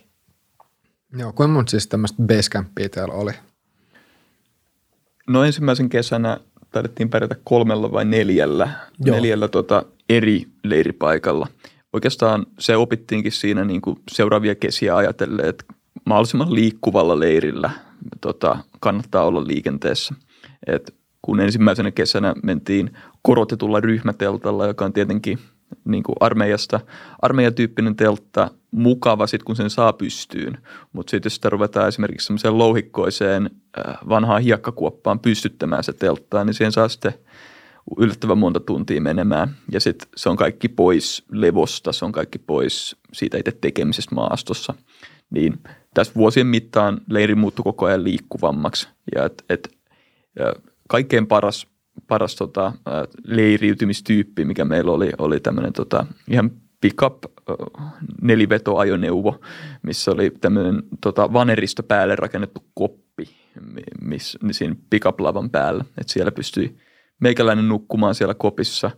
[1.18, 3.32] Joo, kuinka monta siis tämmöistä basecampia teillä oli?
[5.28, 6.38] No ensimmäisen kesänä
[6.72, 8.70] taidettiin pärjätä kolmella vai neljällä,
[9.06, 9.16] Joo.
[9.16, 11.48] neljällä tota eri leiripaikalla.
[11.94, 15.66] Oikeastaan se opittiinkin siinä niin kuin seuraavia kesiä ajatellen, että
[16.06, 17.70] mahdollisimman liikkuvalla leirillä
[18.22, 20.16] tota, kannattaa olla liikenteessä.
[20.68, 25.40] Et kun ensimmäisenä kesänä mentiin korotetulla ryhmäteltalla, joka on tietenkin
[25.86, 26.80] niin kuin armeijasta,
[27.22, 30.58] armeijatyyppinen teltta, mukava sitten kun sen saa pystyyn.
[30.94, 33.50] Mutta sitten jos sitä ruvetaan esimerkiksi semmoiseen louhikkoiseen
[33.88, 37.14] äh, vanhaan hiekkakuoppaan pystyttämään se telttaa, niin siihen saa sitten
[37.98, 39.56] yllättävän monta tuntia menemään.
[39.72, 44.74] Ja sitten se on kaikki pois levosta, se on kaikki pois siitä itse tekemisestä maastossa.
[45.36, 45.60] Niin
[45.94, 48.90] tässä vuosien mittaan leiri muuttui koko ajan liikkuvammaksi.
[49.16, 49.78] Ja et, et,
[50.90, 51.68] kaikkein paras
[52.08, 52.74] paras tota,
[53.24, 57.24] leiriytymistyyppi, mikä meillä oli, oli tämmöinen tota, ihan pickup
[58.22, 59.40] nelivetoajoneuvo,
[59.82, 63.30] missä oli tämmöinen tota, vanerista päälle rakennettu koppi
[64.02, 65.86] miss, siinä pickup-lavan päällä.
[65.98, 66.78] että siellä pystyi
[67.20, 68.92] meikäläinen nukkumaan siellä kopissa.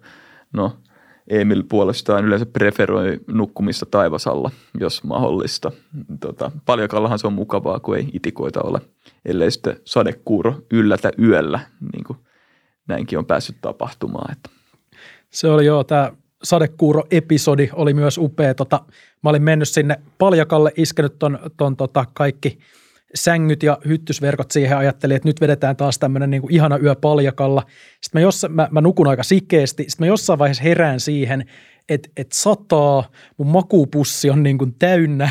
[0.53, 0.77] No,
[1.27, 5.71] Emil puolestaan yleensä preferoi nukkumista taivasalla, jos mahdollista.
[6.19, 8.81] Tota, paljokallahan se on mukavaa, kun ei itikoita ole,
[9.25, 11.59] ellei sitten sadekuuro yllätä yöllä,
[11.93, 12.17] niin kuin
[12.87, 14.31] näinkin on päässyt tapahtumaan.
[14.31, 14.49] Että.
[15.29, 16.11] Se oli joo, tämä
[16.43, 18.53] sadekuuro-episodi oli myös upea.
[18.53, 18.81] Tota,
[19.23, 22.59] mä olin mennyt sinne Paljakalle, iskenyt ton, ton tota kaikki,
[23.15, 27.63] sängyt ja hyttysverkot siihen ajattelin, että nyt vedetään taas tämmöinen niin ihana yö paljakalla.
[28.01, 29.83] Sitten mä, jossa, mä, mä nukun aika sikeesti.
[29.87, 31.45] Sitten mä jossain vaiheessa herään siihen,
[31.89, 35.29] että et sataa, mun makuupussi on niin kuin täynnä,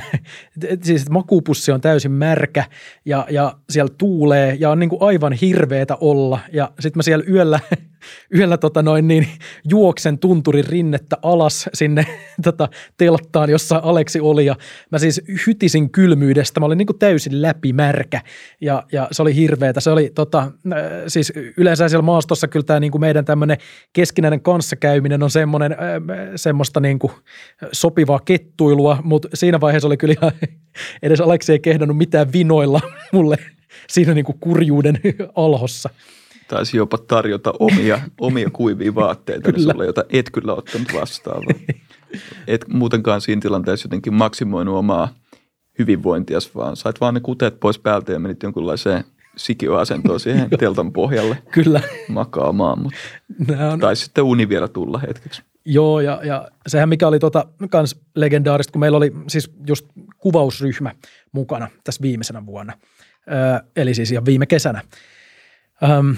[0.69, 2.65] et, siis että makuupussi on täysin märkä
[3.05, 6.41] ja, ja siellä tuulee ja on niin kuin aivan hirveetä olla.
[6.53, 7.61] Ja sitten mä siellä yöllä
[8.37, 9.29] yöllä tota noin niin,
[9.71, 12.07] juoksen tunturin rinnettä alas sinne
[12.45, 14.57] tota, telttaan, jossa Aleksi oli ja
[14.91, 16.61] mä siis hytisin kylmyydestä.
[16.61, 18.21] Mä olin niin kuin täysin läpimärkä
[18.61, 19.81] ja, ja se oli hirveetä.
[19.81, 20.53] Se oli tota, äh,
[21.07, 23.57] siis yleensä siellä maastossa kyllä tämä niin kuin meidän tämmöinen
[23.93, 25.79] keskinäinen kanssakäyminen on semmoinen, äh,
[26.47, 27.13] semmoista niin kuin
[27.73, 30.33] sopivaa kettuilua, mutta siinä vaiheessa oli kyllä ihan,
[31.03, 32.81] edes Aleksi ei kehdannut mitään vinoilla
[33.13, 33.37] mulle
[33.89, 35.01] siinä niin kuin kurjuuden
[35.35, 35.91] alhossa
[36.49, 41.43] taisi jopa tarjota omia, omia kuivia vaatteita niin sulle, jota et kyllä ottanut vastaan.
[42.47, 45.09] Et muutenkaan siinä tilanteessa jotenkin maksimoinut omaa
[45.79, 49.05] hyvinvointias, vaan sait vaan ne kuteet pois päältä ja menit jonkunlaiseen
[49.37, 51.81] sikioasentoon siihen teltan pohjalle Kyllä.
[52.09, 52.83] makaamaan.
[52.83, 52.99] Mutta
[53.73, 53.81] on...
[53.81, 55.43] Tai sitten uni vielä tulla hetkeksi.
[55.69, 59.87] Joo, ja, ja sehän mikä oli tota, kans legendaarista, kun meillä oli siis just
[60.19, 60.93] kuvausryhmä
[61.33, 62.73] mukana tässä viimeisenä vuonna,
[63.33, 64.83] öö, eli siis ihan viime kesänä.
[65.83, 66.17] Öm,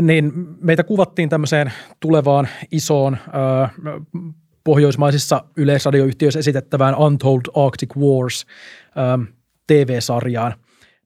[0.00, 4.18] niin meitä kuvattiin tämmöiseen tulevaan isoon ö,
[4.64, 8.46] pohjoismaisissa yleisradioyhtiöissä esitettävään Untold Arctic Wars
[8.86, 9.32] ö,
[9.66, 10.54] TV-sarjaan.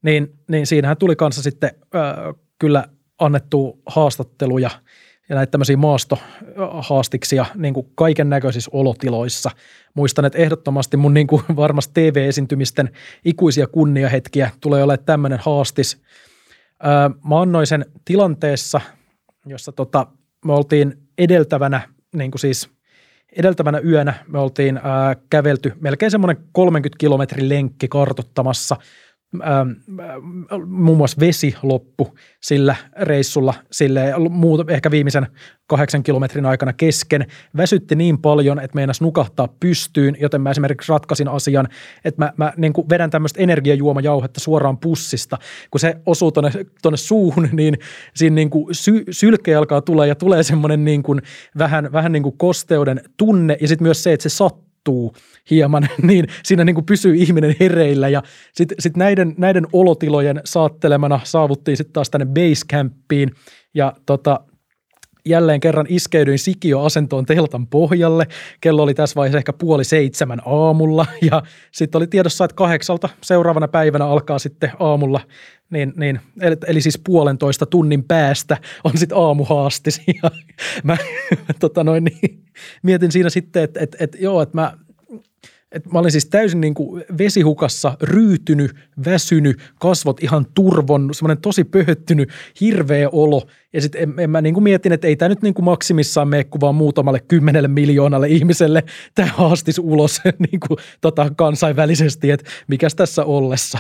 [0.02, 1.98] Niin, niin siinähän tuli kanssa sitten ö,
[2.58, 2.88] kyllä
[3.18, 4.70] annettu haastatteluja
[5.30, 9.50] ja näitä tämmöisiä maastohaastiksia niin kuin kaiken näköisissä olotiloissa.
[9.94, 12.90] Muistan, että ehdottomasti mun niin kuin varmasti TV-esiintymisten
[13.24, 15.96] ikuisia kunniahetkiä tulee olemaan tämmöinen haastis–
[17.28, 18.80] Mä annoin sen tilanteessa,
[19.46, 20.06] jossa tota,
[20.44, 21.80] me oltiin edeltävänä,
[22.14, 22.70] niin kuin siis
[23.36, 28.76] edeltävänä yönä me oltiin ää, kävelty melkein semmoinen 30 kilometrin lenkki kartottamassa
[29.34, 29.70] Ähm,
[30.66, 35.26] muun muassa vesi loppu sillä reissulla, sille muuta, ehkä viimeisen
[35.66, 37.26] kahdeksan kilometrin aikana kesken.
[37.56, 41.68] Väsytti niin paljon, että meinas nukahtaa pystyyn, joten mä esimerkiksi ratkaisin asian,
[42.04, 45.38] että mä, mä niin kuin vedän tämmöistä energiajuomajauhetta suoraan pussista.
[45.70, 46.50] Kun se osuu tonne,
[46.82, 47.78] tonne suuhun, niin
[48.14, 51.22] siinä niin kuin sy, sylke alkaa tulla ja tulee semmoinen niin kuin
[51.58, 55.14] vähän, vähän niin kuin kosteuden tunne ja sitten myös se, että se sattuu muuttuu
[55.50, 58.08] hieman, niin siinä niin kuin pysyy ihminen hereillä.
[58.08, 58.22] Ja
[58.52, 63.30] sitten sit näiden, näiden olotilojen saattelemana saavuttiin sitten taas tänne basecampiin.
[63.74, 64.40] Ja tota,
[65.24, 68.26] jälleen kerran iskeydyin sikioasentoon teltan pohjalle.
[68.60, 71.42] Kello oli tässä vaiheessa ehkä puoli seitsemän aamulla ja
[71.72, 75.20] sitten oli tiedossa, että kahdeksalta seuraavana päivänä alkaa sitten aamulla,
[75.70, 80.00] niin, niin, eli, eli siis puolentoista tunnin päästä on sitten aamuhaastis.
[80.22, 80.30] Ja
[80.82, 80.96] mä
[81.60, 82.44] tota noin, niin,
[82.82, 84.72] mietin siinä sitten, että että että joo, että mä
[85.72, 91.64] et mä olin siis täysin niin kuin vesihukassa, ryytynyt, väsynyt, kasvot ihan turvon, semmoinen tosi
[91.64, 93.42] pöhöttynyt, hirveä olo.
[93.72, 96.28] Ja sitten en, en mä niin kuin mietin, että ei tämä nyt niin kuin maksimissaan
[96.28, 102.50] mene kuin vaan muutamalle kymmenelle miljoonalle ihmiselle tämä haastis ulos niin kuin, tota, kansainvälisesti, että
[102.68, 103.78] mikäs tässä ollessa.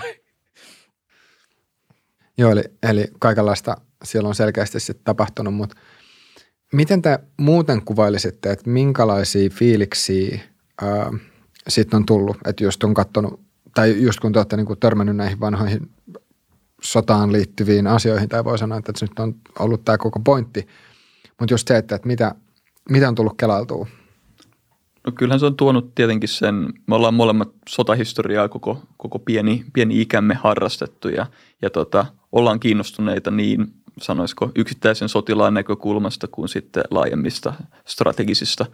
[2.38, 5.76] Joo, eli, eli kaikenlaista siellä on selkeästi sitten tapahtunut, mutta
[6.72, 10.40] miten te muuten kuvailisitte, että minkälaisia fiiliksiä
[11.68, 13.40] sitten on tullut, että just on katsonut,
[13.74, 15.90] tai just kun te olette niin kuin törmännyt näihin vanhoihin
[16.82, 20.66] sotaan liittyviin asioihin, tai voi sanoa, että nyt on ollut tämä koko pointti,
[21.40, 22.34] mutta just se, että, että mitä,
[22.90, 23.86] mitä on tullut kelailtua?
[25.06, 30.00] No kyllähän se on tuonut tietenkin sen, me ollaan molemmat sotahistoriaa koko, koko pieni, pieni
[30.00, 31.26] ikämme harrastettu ja,
[31.62, 33.66] ja tota, ollaan kiinnostuneita niin
[34.00, 37.54] sanoisiko yksittäisen sotilaan näkökulmasta kuin sitten laajemmista
[37.86, 38.66] strategisista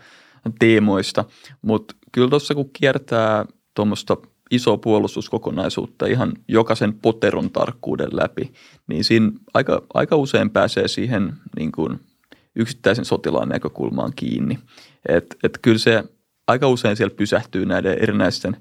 [0.58, 1.24] teemoista,
[1.62, 3.44] mutta kyllä tuossa kun kiertää
[3.74, 4.16] tuommoista
[4.50, 8.52] isoa puolustuskokonaisuutta ihan jokaisen poteron tarkkuuden läpi,
[8.86, 12.00] niin siinä aika, aika usein pääsee siihen niin kuin
[12.54, 14.58] yksittäisen sotilaan näkökulmaan kiinni.
[15.08, 16.04] Et, et kyllä se
[16.46, 18.56] aika usein siellä pysähtyy näiden erinäisten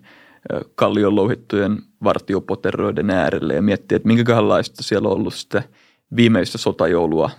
[0.76, 5.64] kallion louhittujen vartiopoteroiden äärelle ja miettii, että minkälaista siellä on ollut sitten
[6.16, 7.30] viimeistä sotajoulua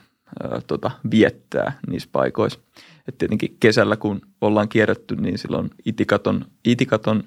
[0.42, 2.60] ää, tota, viettää niissä paikoissa.
[3.08, 7.24] Et tietenkin kesällä, kun ollaan kierretty, niin silloin itikaton, itikaton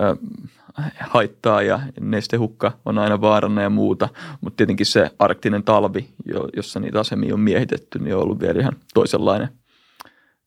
[0.00, 0.18] äh,
[1.00, 4.08] haittaa ja nestehukka on aina vaarana ja muuta,
[4.40, 6.08] mutta tietenkin se arktinen talvi,
[6.56, 9.48] jossa niitä asemia on miehitetty, niin on ollut vielä ihan toisenlainen,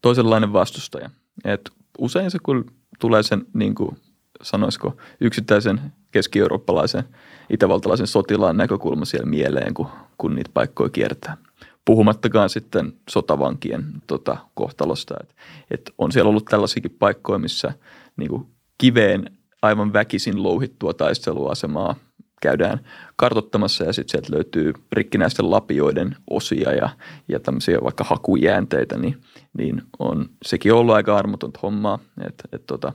[0.01, 1.09] toisenlainen vastustaja.
[1.45, 2.65] Et usein se kun
[2.99, 3.97] tulee sen, niin kuin
[4.41, 7.03] sanoisiko, yksittäisen keski-eurooppalaisen,
[7.49, 11.37] itävaltalaisen sotilaan näkökulma siellä mieleen, kun, kun niitä paikkoja kiertää
[11.85, 15.15] puhumattakaan sitten sotavankien tota, kohtalosta.
[15.21, 15.35] Et,
[15.71, 17.73] et on siellä ollut tällaisiakin paikkoja, missä
[18.17, 21.95] niin kuin kiveen aivan väkisin louhittua taisteluasemaa
[22.41, 22.79] käydään
[23.15, 26.89] kartottamassa ja sitten sieltä löytyy rikkinäisten lapioiden osia ja,
[27.27, 29.21] ja tämmöisiä vaikka hakujäänteitä, niin,
[29.57, 31.99] niin on sekin ollut aika armotonta hommaa.
[32.27, 32.93] Et, et tota,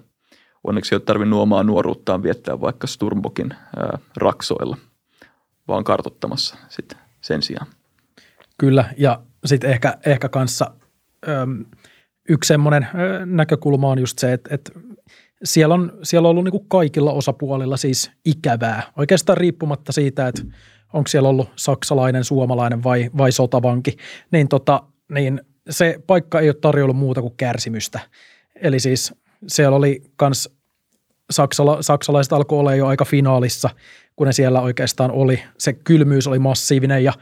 [0.65, 4.77] onneksi ei ole tarvinnut omaa nuoruuttaan viettää vaikka Sturmbokin ää, raksoilla,
[5.69, 7.67] vaan kartottamassa sitten sen sijaan.
[8.61, 10.71] Kyllä, ja sitten ehkä, ehkä kanssa
[11.29, 11.65] äm,
[12.29, 12.89] yksi semmoinen
[13.25, 14.73] näkökulma on just se, että, että
[15.45, 18.83] siellä on, siellä on ollut niin kuin kaikilla osapuolilla siis ikävää.
[18.97, 20.43] Oikeastaan riippumatta siitä, että
[20.93, 23.97] onko siellä ollut saksalainen, suomalainen vai, vai sotavanki,
[24.31, 25.41] niin, tota, niin
[25.71, 28.01] se paikka ei ole tarjollut muuta kuin kärsimystä.
[28.63, 29.15] Eli siis
[29.47, 30.60] siellä oli kans
[31.31, 33.71] Saksala, saksalaiset alkoi olla jo aika finaalissa,
[34.17, 35.43] kun ne siellä oikeastaan oli.
[35.59, 37.13] Se kylmyys oli massiivinen ja,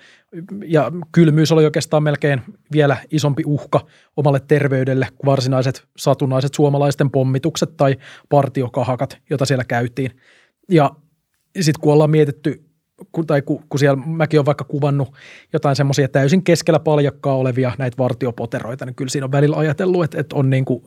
[0.67, 2.43] ja kylmyys oli oikeastaan melkein
[2.73, 3.87] vielä isompi uhka
[4.17, 7.97] omalle terveydelle kuin varsinaiset satunnaiset suomalaisten pommitukset tai
[8.29, 10.11] partiokahakat, joita siellä käytiin.
[10.69, 10.91] Ja
[11.61, 12.69] sitten kun ollaan mietitty,
[13.13, 15.15] kun, tai kun, kun siellä mäkin olen vaikka kuvannut
[15.53, 20.21] jotain semmoisia täysin keskellä paljakkaa olevia näitä vartiopoteroita, niin kyllä siinä on välillä ajatellut, että,
[20.21, 20.83] että on niin kuin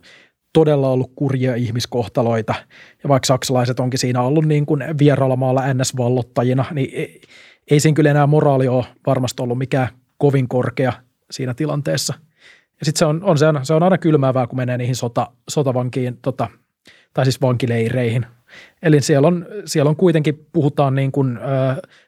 [0.54, 2.56] todella ollut kurjia ihmiskohtaloita.
[3.04, 7.22] Ja vaikka saksalaiset onkin siinä ollut niin kuin vieraalla maalla NS-vallottajina, niin ei,
[7.72, 9.88] ei siinä kyllä enää moraali ole varmasti ollut mikään
[10.18, 10.94] kovin korkea
[11.32, 12.14] siinä tilanteessa.
[12.80, 15.32] Ja sitten se on, on, se, on, se on aina kylmäävää, kun menee niihin sota,
[15.50, 16.48] sotavankiin, tota,
[17.14, 18.26] tai siis vankileireihin.
[18.84, 21.42] Eli siellä on, siellä on kuitenkin, puhutaan niin kuin, ö,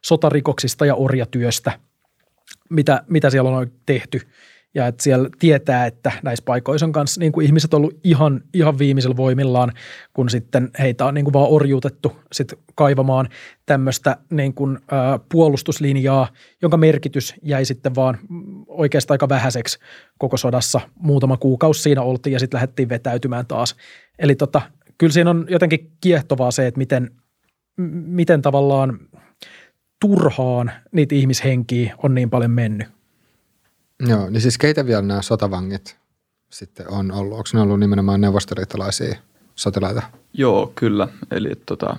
[0.02, 1.80] sotarikoksista ja orjatyöstä,
[2.70, 4.22] mitä, mitä siellä on tehty–
[4.76, 8.80] ja että siellä tietää, että näissä paikoissa on kanssa niin kuin ihmiset ollut ihan, ihan
[8.80, 9.72] viimeisellä voimillaan,
[10.14, 13.30] kun sitten heitä on niin kuin vaan orjuutettu sit kaivamaan
[13.66, 16.28] tämmöistä niin kuin, ä, puolustuslinjaa,
[16.62, 18.18] jonka merkitys jäi sitten vaan
[18.68, 19.80] oikeastaan aika vähäiseksi
[20.18, 20.82] koko sodassa.
[20.96, 23.76] Muutama kuukausi siinä oltiin ja sitten lähdettiin vetäytymään taas.
[24.20, 24.62] Eli tota,
[24.98, 27.12] kyllä siinä on jotenkin kiehtovaa se, että miten,
[28.06, 29.00] miten tavallaan
[30.02, 32.88] turhaan niitä ihmishenkiä on niin paljon mennyt.
[34.00, 35.98] Joo, niin siis keitä vielä nämä sotavangit
[36.52, 37.38] sitten on ollut?
[37.38, 39.16] Onko ne ollut nimenomaan neuvostoliittolaisia
[39.56, 40.02] sotilaita?
[40.34, 41.08] Joo, kyllä.
[41.32, 41.98] Eli tota,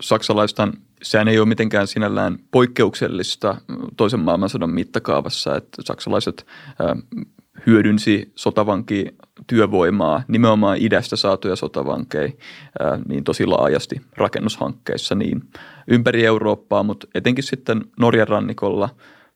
[0.00, 0.72] saksalaistan,
[1.02, 3.56] sehän ei ole mitenkään sinällään poikkeuksellista
[3.96, 7.22] toisen maailmansodan mittakaavassa, että saksalaiset äh,
[7.66, 9.06] hyödynsi sotavanki
[9.46, 12.32] työvoimaa, nimenomaan idästä saatuja sotavankeja,
[12.80, 15.42] ää, niin tosi laajasti rakennushankkeissa niin
[15.88, 18.88] ympäri Eurooppaa, mutta etenkin sitten Norjan rannikolla,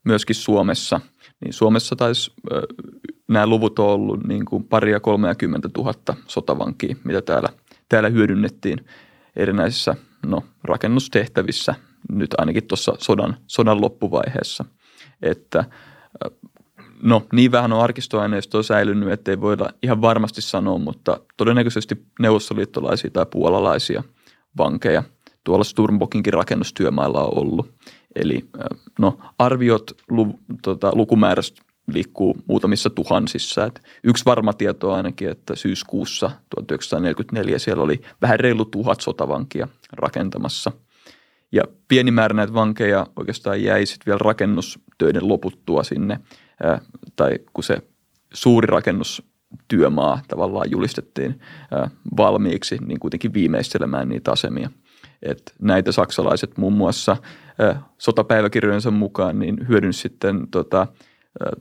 [0.05, 1.01] myöskin Suomessa–
[1.45, 2.33] niin Suomessa taisi
[3.29, 7.49] nämä luvut on ollut niin kuin paria kolmeakymmentä tuhatta sotavankia, mitä täällä,
[7.89, 8.87] täällä hyödynnettiin
[9.37, 9.95] erinäisissä
[10.27, 11.75] no, rakennustehtävissä
[12.13, 14.65] nyt ainakin tuossa sodan, sodan loppuvaiheessa.
[15.23, 15.65] Että
[17.03, 23.11] no niin vähän on arkistoaineistoa säilynyt, että ei voida ihan varmasti sanoa, mutta todennäköisesti neuvostoliittolaisia
[23.11, 24.03] tai puolalaisia
[24.59, 25.03] vankeja
[25.45, 27.75] tuolla Sturmbokinkin rakennustyömailla on ollut.
[28.17, 28.49] Eli
[28.99, 31.63] no, arviot lu, tota, lukumäärästä
[31.93, 33.65] liikkuu muutamissa tuhansissa.
[33.65, 40.73] Et yksi varma tieto ainakin, että syyskuussa 1944 siellä oli vähän reilu tuhat sotavankia rakentamassa.
[41.53, 46.21] Ja pieni määrä näitä vankeja oikeastaan jäi sitten vielä rakennustöiden loputtua sinne,
[46.63, 46.81] ää,
[47.17, 47.83] tai kun se
[48.35, 51.41] suuri rakennustyömaa tavallaan julistettiin
[51.71, 54.71] ää, valmiiksi, niin kuitenkin viimeistelemään niitä asemia.
[55.23, 57.17] Et näitä saksalaiset muun muassa–
[57.99, 60.87] sotapäiväkirjojensa mukaan niin hyödynsi sitten tota,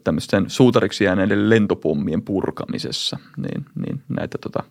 [0.04, 4.64] tämmöisten suutariksi jääneiden lentopommien purkamisessa, niin, niin näitä tota,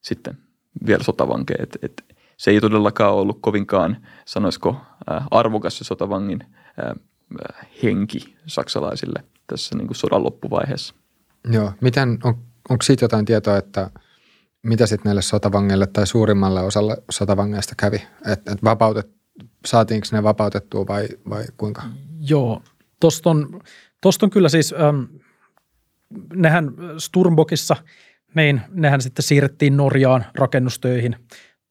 [0.00, 0.38] sitten
[0.86, 1.66] vielä sotavankeja.
[1.82, 2.04] Et
[2.36, 4.76] se ei todellakaan ollut kovinkaan, sanoisiko,
[5.30, 6.40] arvokas se sotavangin
[7.82, 10.94] henki saksalaisille tässä niin kuin sodan loppuvaiheessa.
[11.52, 12.34] Joo, miten, on,
[12.68, 13.90] onko siitä jotain tietoa, että
[14.64, 18.02] mitä sitten näille sotavangeille tai suurimmalle osalle sotavangeista kävi?
[18.26, 19.10] Että et vapautet,
[19.66, 21.82] saatiinko ne vapautettua vai, vai kuinka?
[22.20, 22.62] Joo,
[23.00, 23.60] tuosta on,
[24.00, 25.02] tosta on kyllä siis, ähm,
[26.34, 27.76] nehän Sturmbokissa,
[28.34, 31.16] niin nehän sitten siirrettiin Norjaan rakennustöihin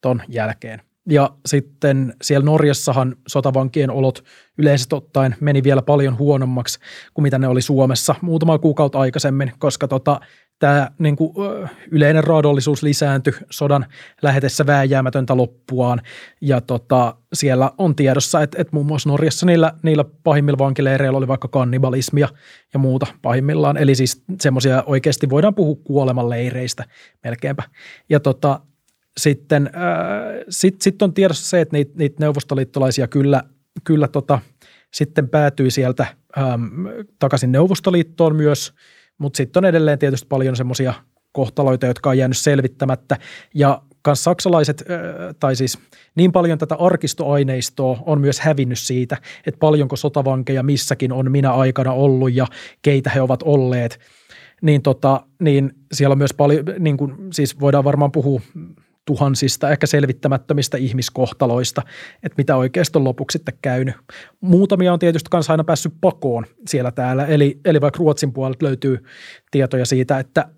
[0.00, 0.80] ton jälkeen.
[1.08, 4.24] Ja sitten siellä Norjassahan sotavankien olot
[4.58, 6.78] yleisesti ottaen meni vielä paljon huonommaksi
[7.14, 10.20] kuin mitä ne oli Suomessa muutama kuukautta aikaisemmin, koska tota,
[10.58, 11.32] tämä niin kuin,
[11.90, 13.86] yleinen raadollisuus lisääntyi sodan
[14.22, 16.00] lähetessä vääjäämätöntä loppuaan.
[16.40, 21.28] Ja tota, siellä on tiedossa, että, että muun muassa Norjassa niillä, niillä pahimmilla vankileireillä oli
[21.28, 22.28] vaikka kannibalismia
[22.74, 23.76] ja muuta pahimmillaan.
[23.76, 26.84] Eli siis semmoisia oikeasti voidaan puhua kuolemanleireistä
[27.24, 27.62] melkeinpä.
[28.08, 28.60] Ja tota,
[29.16, 33.42] sitten äh, sit, sit on tiedossa se, että niitä, niitä neuvostoliittolaisia kyllä,
[33.84, 34.38] kyllä tota,
[34.92, 36.06] sitten päätyi sieltä
[36.38, 36.86] ähm,
[37.18, 38.72] takaisin Neuvostoliittoon myös–
[39.18, 40.94] mutta sitten on edelleen tietysti paljon semmoisia
[41.32, 43.16] kohtaloita, jotka on jäänyt selvittämättä.
[43.54, 44.84] Ja kans saksalaiset,
[45.40, 45.78] tai siis
[46.14, 51.92] niin paljon tätä arkistoaineistoa on myös hävinnyt siitä, että paljonko sotavankeja missäkin on minä aikana
[51.92, 52.46] ollut ja
[52.82, 54.00] keitä he ovat olleet,
[54.62, 58.40] niin, tota, niin siellä on myös paljon, niin kuin, siis voidaan varmaan puhua
[59.04, 61.82] tuhansista, ehkä selvittämättömistä ihmiskohtaloista,
[62.22, 63.94] että mitä oikeasti on lopuksi sitten käynyt.
[64.40, 69.04] Muutamia on tietysti kanssa aina päässyt pakoon siellä täällä, eli, eli vaikka Ruotsin puolelta löytyy
[69.50, 70.48] tietoja siitä, että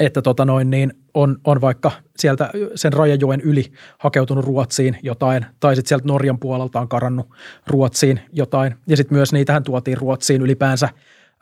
[0.00, 5.76] että tota noin, niin on, on vaikka sieltä sen rajajoen yli hakeutunut Ruotsiin jotain, tai
[5.76, 7.28] sitten sieltä Norjan puolelta on karannut
[7.66, 10.88] Ruotsiin jotain, ja sitten myös niitähän tuotiin Ruotsiin ylipäänsä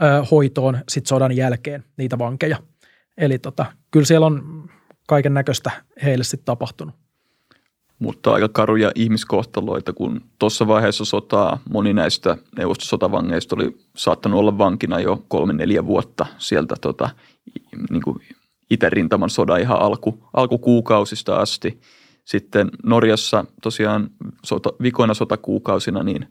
[0.03, 2.57] ö, hoitoon sit sodan jälkeen, niitä vankeja.
[3.17, 4.69] Eli tota, kyllä siellä on
[5.09, 5.71] kaiken näköistä
[6.03, 6.95] heille sitten tapahtunut.
[7.99, 15.01] Mutta aika karuja ihmiskohtaloita, kun tuossa vaiheessa sotaa moni näistä neuvostosotavangeista oli saattanut olla vankina
[15.01, 17.11] jo kolme-neljä vuotta sieltä tota,
[17.91, 18.19] niin kuin
[18.71, 21.81] itärintaman sodan ihan alku, alkukuukausista asti.
[22.25, 24.11] Sitten Norjassa tosiaan
[24.45, 26.27] sota, vikoina sotakuukausina niin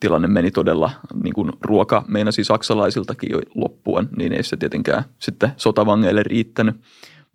[0.00, 0.90] tilanne meni todella,
[1.22, 6.76] niin kuin ruoka meinasi saksalaisiltakin jo loppuen, niin ei se tietenkään sitten sotavangeille riittänyt.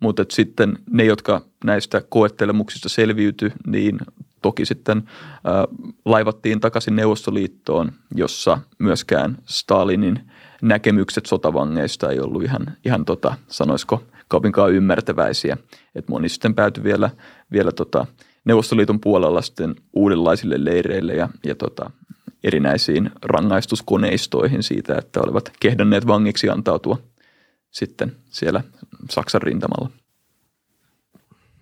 [0.00, 3.98] Mutta sitten ne, jotka näistä koettelemuksista selviytyi, niin
[4.42, 5.42] toki sitten äh,
[6.04, 10.20] laivattiin takaisin Neuvostoliittoon, jossa myöskään Stalinin
[10.62, 15.56] näkemykset sotavangeista ei ollut ihan, ihan tota, sanoisiko, kauinkaan ymmärtäväisiä.
[15.94, 17.10] Et moni sitten päätyi vielä,
[17.52, 18.06] vielä tota
[18.44, 21.90] Neuvostoliiton puolella sitten uudenlaisille leireille ja, ja tota,
[22.44, 26.98] erinäisiin rangaistuskoneistoihin siitä, että olivat kehdanneet vangiksi antautua
[27.76, 28.62] sitten siellä
[29.10, 29.90] Saksan rintamalla.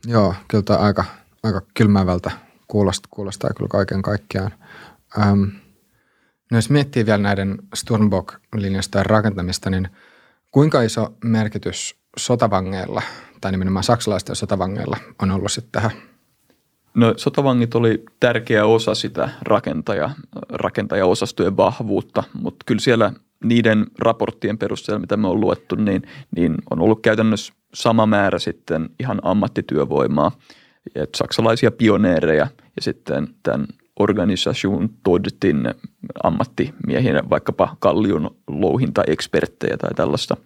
[0.07, 1.05] Joo, kyllä tämä aika,
[1.43, 2.31] aika kylmäävältä
[2.69, 4.53] kuulostaa, kuulostaa kyllä kaiken kaikkiaan.
[5.19, 5.43] Ähm,
[6.51, 9.89] no jos miettii vielä näiden Sturmbock-linjastojen rakentamista, niin
[10.51, 13.03] kuinka iso merkitys sotavangeilla
[13.41, 15.93] tai nimenomaan saksalaisten sotavangeilla on ollut sitten tähän?
[16.95, 20.11] No sotavangit oli tärkeä osa sitä rakentaja,
[20.49, 23.12] rakentajaosastojen vahvuutta, mutta kyllä siellä
[23.45, 26.03] niiden raporttien perusteella, mitä me on luettu, niin,
[26.36, 30.32] niin on ollut käytännössä sama määrä sitten ihan ammattityövoimaa,
[30.95, 33.66] et saksalaisia pioneereja ja sitten tämän
[34.01, 35.74] Organisation Todtin
[36.22, 40.36] ammattimiehinä, vaikkapa kallion louhintaeksperttejä tai tällaista.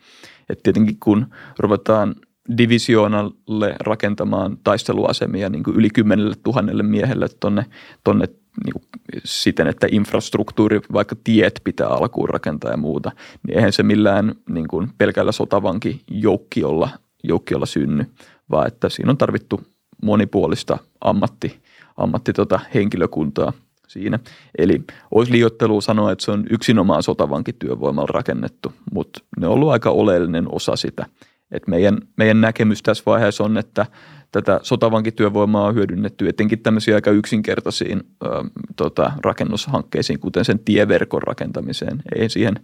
[0.49, 1.27] Et tietenkin kun
[1.59, 2.15] ruvetaan
[2.59, 7.67] divisioonalle rakentamaan taisteluasemia niin kuin yli kymmenelle tuhannelle miehelle tonne,
[8.05, 8.29] tonne
[8.65, 8.85] niin kuin
[9.25, 13.13] siten, että infrastruktuuri, vaikka tiet pitää alkuun rakentaa ja muuta,
[13.47, 16.89] niin eihän se millään niin kuin pelkällä sotavanki joukkiolla,
[17.25, 18.07] joukkiolla synny,
[18.51, 19.61] vaan että siinä on tarvittu
[20.03, 21.59] monipuolista ammatti,
[21.97, 23.53] ammatti tota, henkilökuntaa
[23.89, 24.19] siinä.
[24.59, 29.91] Eli olisi liioittelua sanoa, että se on yksinomaan sotavankityövoimalla rakennettu, mutta ne on ollut aika
[29.91, 31.07] oleellinen osa sitä.
[31.51, 33.87] Et meidän, meidän näkemys tässä vaiheessa on, että
[34.33, 38.29] tätä sotavankityövoimaa on hyödynnetty etenkin tämmöisiä aika yksinkertaisiin ö,
[38.77, 42.03] tota, rakennushankkeisiin, kuten sen tieverkon rakentamiseen.
[42.15, 42.55] Ei siihen,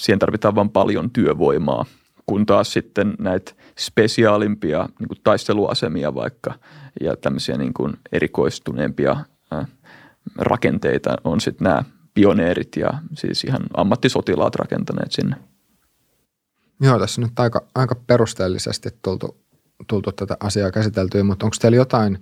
[0.00, 1.84] siihen tarvitaan vain paljon työvoimaa,
[2.26, 6.54] kun taas sitten näitä spesiaalimpia niin kuin taisteluasemia vaikka
[7.00, 9.16] ja tämmöisiä niin kuin erikoistuneempia
[9.52, 9.64] ö,
[10.38, 11.84] rakenteita on sitten nämä
[12.14, 15.36] pioneerit ja siis ihan ammattisotilaat rakentaneet sinne.
[16.80, 19.36] Joo, tässä on nyt aika, aika perusteellisesti tultu
[19.86, 22.18] tultu tätä asiaa käsiteltyä, mutta onko teillä jotain,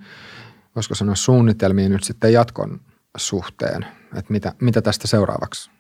[0.75, 2.81] voisiko sanoa suunnitelmia nyt sitten jatkon
[3.17, 3.87] suhteen,
[4.17, 5.71] että mitä, mitä tästä seuraavaksi?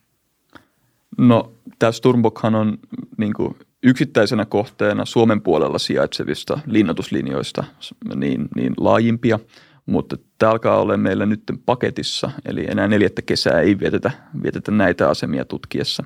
[1.19, 2.79] No tämä Sturmbokhan on
[3.19, 7.65] niin kuin yksittäisenä kohteena Suomen puolella sijaitsevista linnoituslinjoista
[8.15, 9.39] niin, niin laajimpia,
[9.87, 14.11] mutta tämä alkaa olla meillä nyt paketissa, eli enää neljättä kesää ei vietetä,
[14.43, 16.05] vietetä näitä asemia tutkiessa.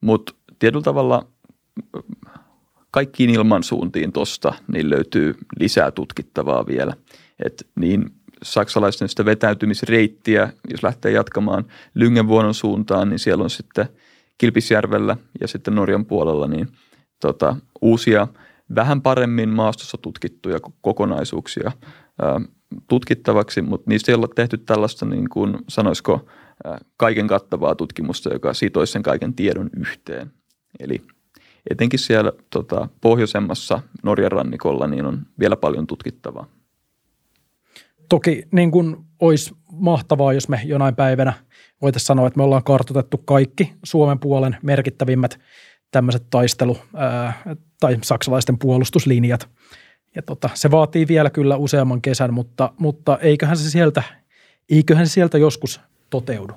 [0.00, 1.26] Mutta tietyllä tavalla
[2.92, 6.94] kaikkiin ilmansuuntiin tuosta, niin löytyy lisää tutkittavaa vielä.
[7.44, 8.10] Et niin
[8.42, 11.64] saksalaisten sitä vetäytymisreittiä, jos lähtee jatkamaan
[11.94, 13.88] Lyngenvuonon suuntaan, niin siellä on sitten
[14.38, 16.68] Kilpisjärvellä ja sitten Norjan puolella niin
[17.20, 18.28] tota, uusia,
[18.74, 21.72] vähän paremmin maastossa tutkittuja kokonaisuuksia
[22.22, 22.40] ää,
[22.88, 26.26] tutkittavaksi, mutta niistä ei ole tehty tällaista, niin kuin sanoisiko,
[26.64, 30.32] ää, kaiken kattavaa tutkimusta, joka sitoisi sen kaiken tiedon yhteen.
[30.80, 31.02] Eli
[31.70, 36.46] etenkin siellä tota, pohjoisemmassa Norjan rannikolla niin on vielä paljon tutkittavaa.
[38.08, 41.32] Toki niin kuin olisi mahtavaa, jos me jonain päivänä
[41.82, 45.40] voitaisiin sanoa, että me ollaan kartoitettu kaikki Suomen puolen merkittävimmät
[45.90, 47.42] tämmöiset taistelu- ää,
[47.80, 49.48] tai saksalaisten puolustuslinjat.
[50.16, 54.02] Ja tota, se vaatii vielä kyllä useamman kesän, mutta, mutta eiköhän se sieltä,
[54.70, 56.52] eiköhän se sieltä joskus toteudu.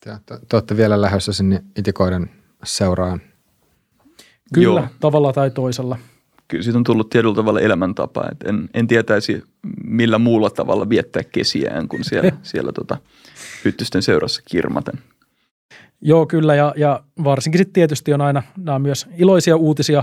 [0.00, 2.30] Te, te, te olette vielä lähdössä sinne itikoiden
[2.64, 3.20] seuraan
[4.54, 4.88] Kyllä, Joo.
[5.00, 5.98] tavalla tai toisella.
[6.48, 8.24] kyllä siitä on tullut tietyllä tavalla elämäntapa.
[8.32, 9.42] Et en, en tietäisi
[9.84, 12.96] millä muulla tavalla viettää kesiään kuin siellä, siellä tota,
[13.64, 14.94] hyttysten seurassa kirmaten.
[16.00, 20.02] Joo, kyllä, ja, ja varsinkin sitten tietysti on aina nämä on myös iloisia uutisia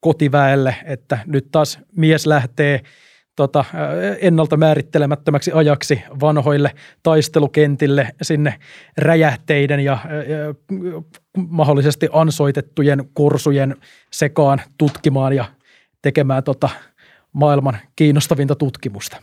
[0.00, 2.80] kotiväelle, että nyt taas mies lähtee
[3.36, 3.64] tota,
[4.20, 6.70] ennalta määrittelemättömäksi ajaksi vanhoille
[7.02, 8.54] taistelukentille sinne
[8.98, 10.54] räjähteiden ja, ja
[11.36, 13.76] mahdollisesti ansoitettujen kursujen
[14.10, 15.44] sekaan tutkimaan ja
[16.02, 16.68] tekemään tota
[17.32, 19.16] maailman kiinnostavinta tutkimusta.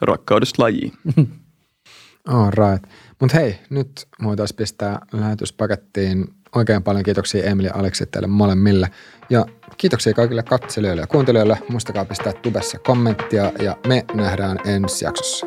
[0.00, 0.92] Rakkaudesta lajiin.
[2.28, 2.90] All right.
[3.20, 6.24] Mutta hei, nyt voitaisiin pistää lähetyspakettiin
[6.54, 8.88] oikein paljon kiitoksia Emili ja Aleksi teille molemmille.
[9.30, 11.58] Ja kiitoksia kaikille katselijoille ja kuuntelijoille.
[11.68, 15.46] Muistakaa pistää tubessa kommenttia ja me nähdään ensi jaksossa.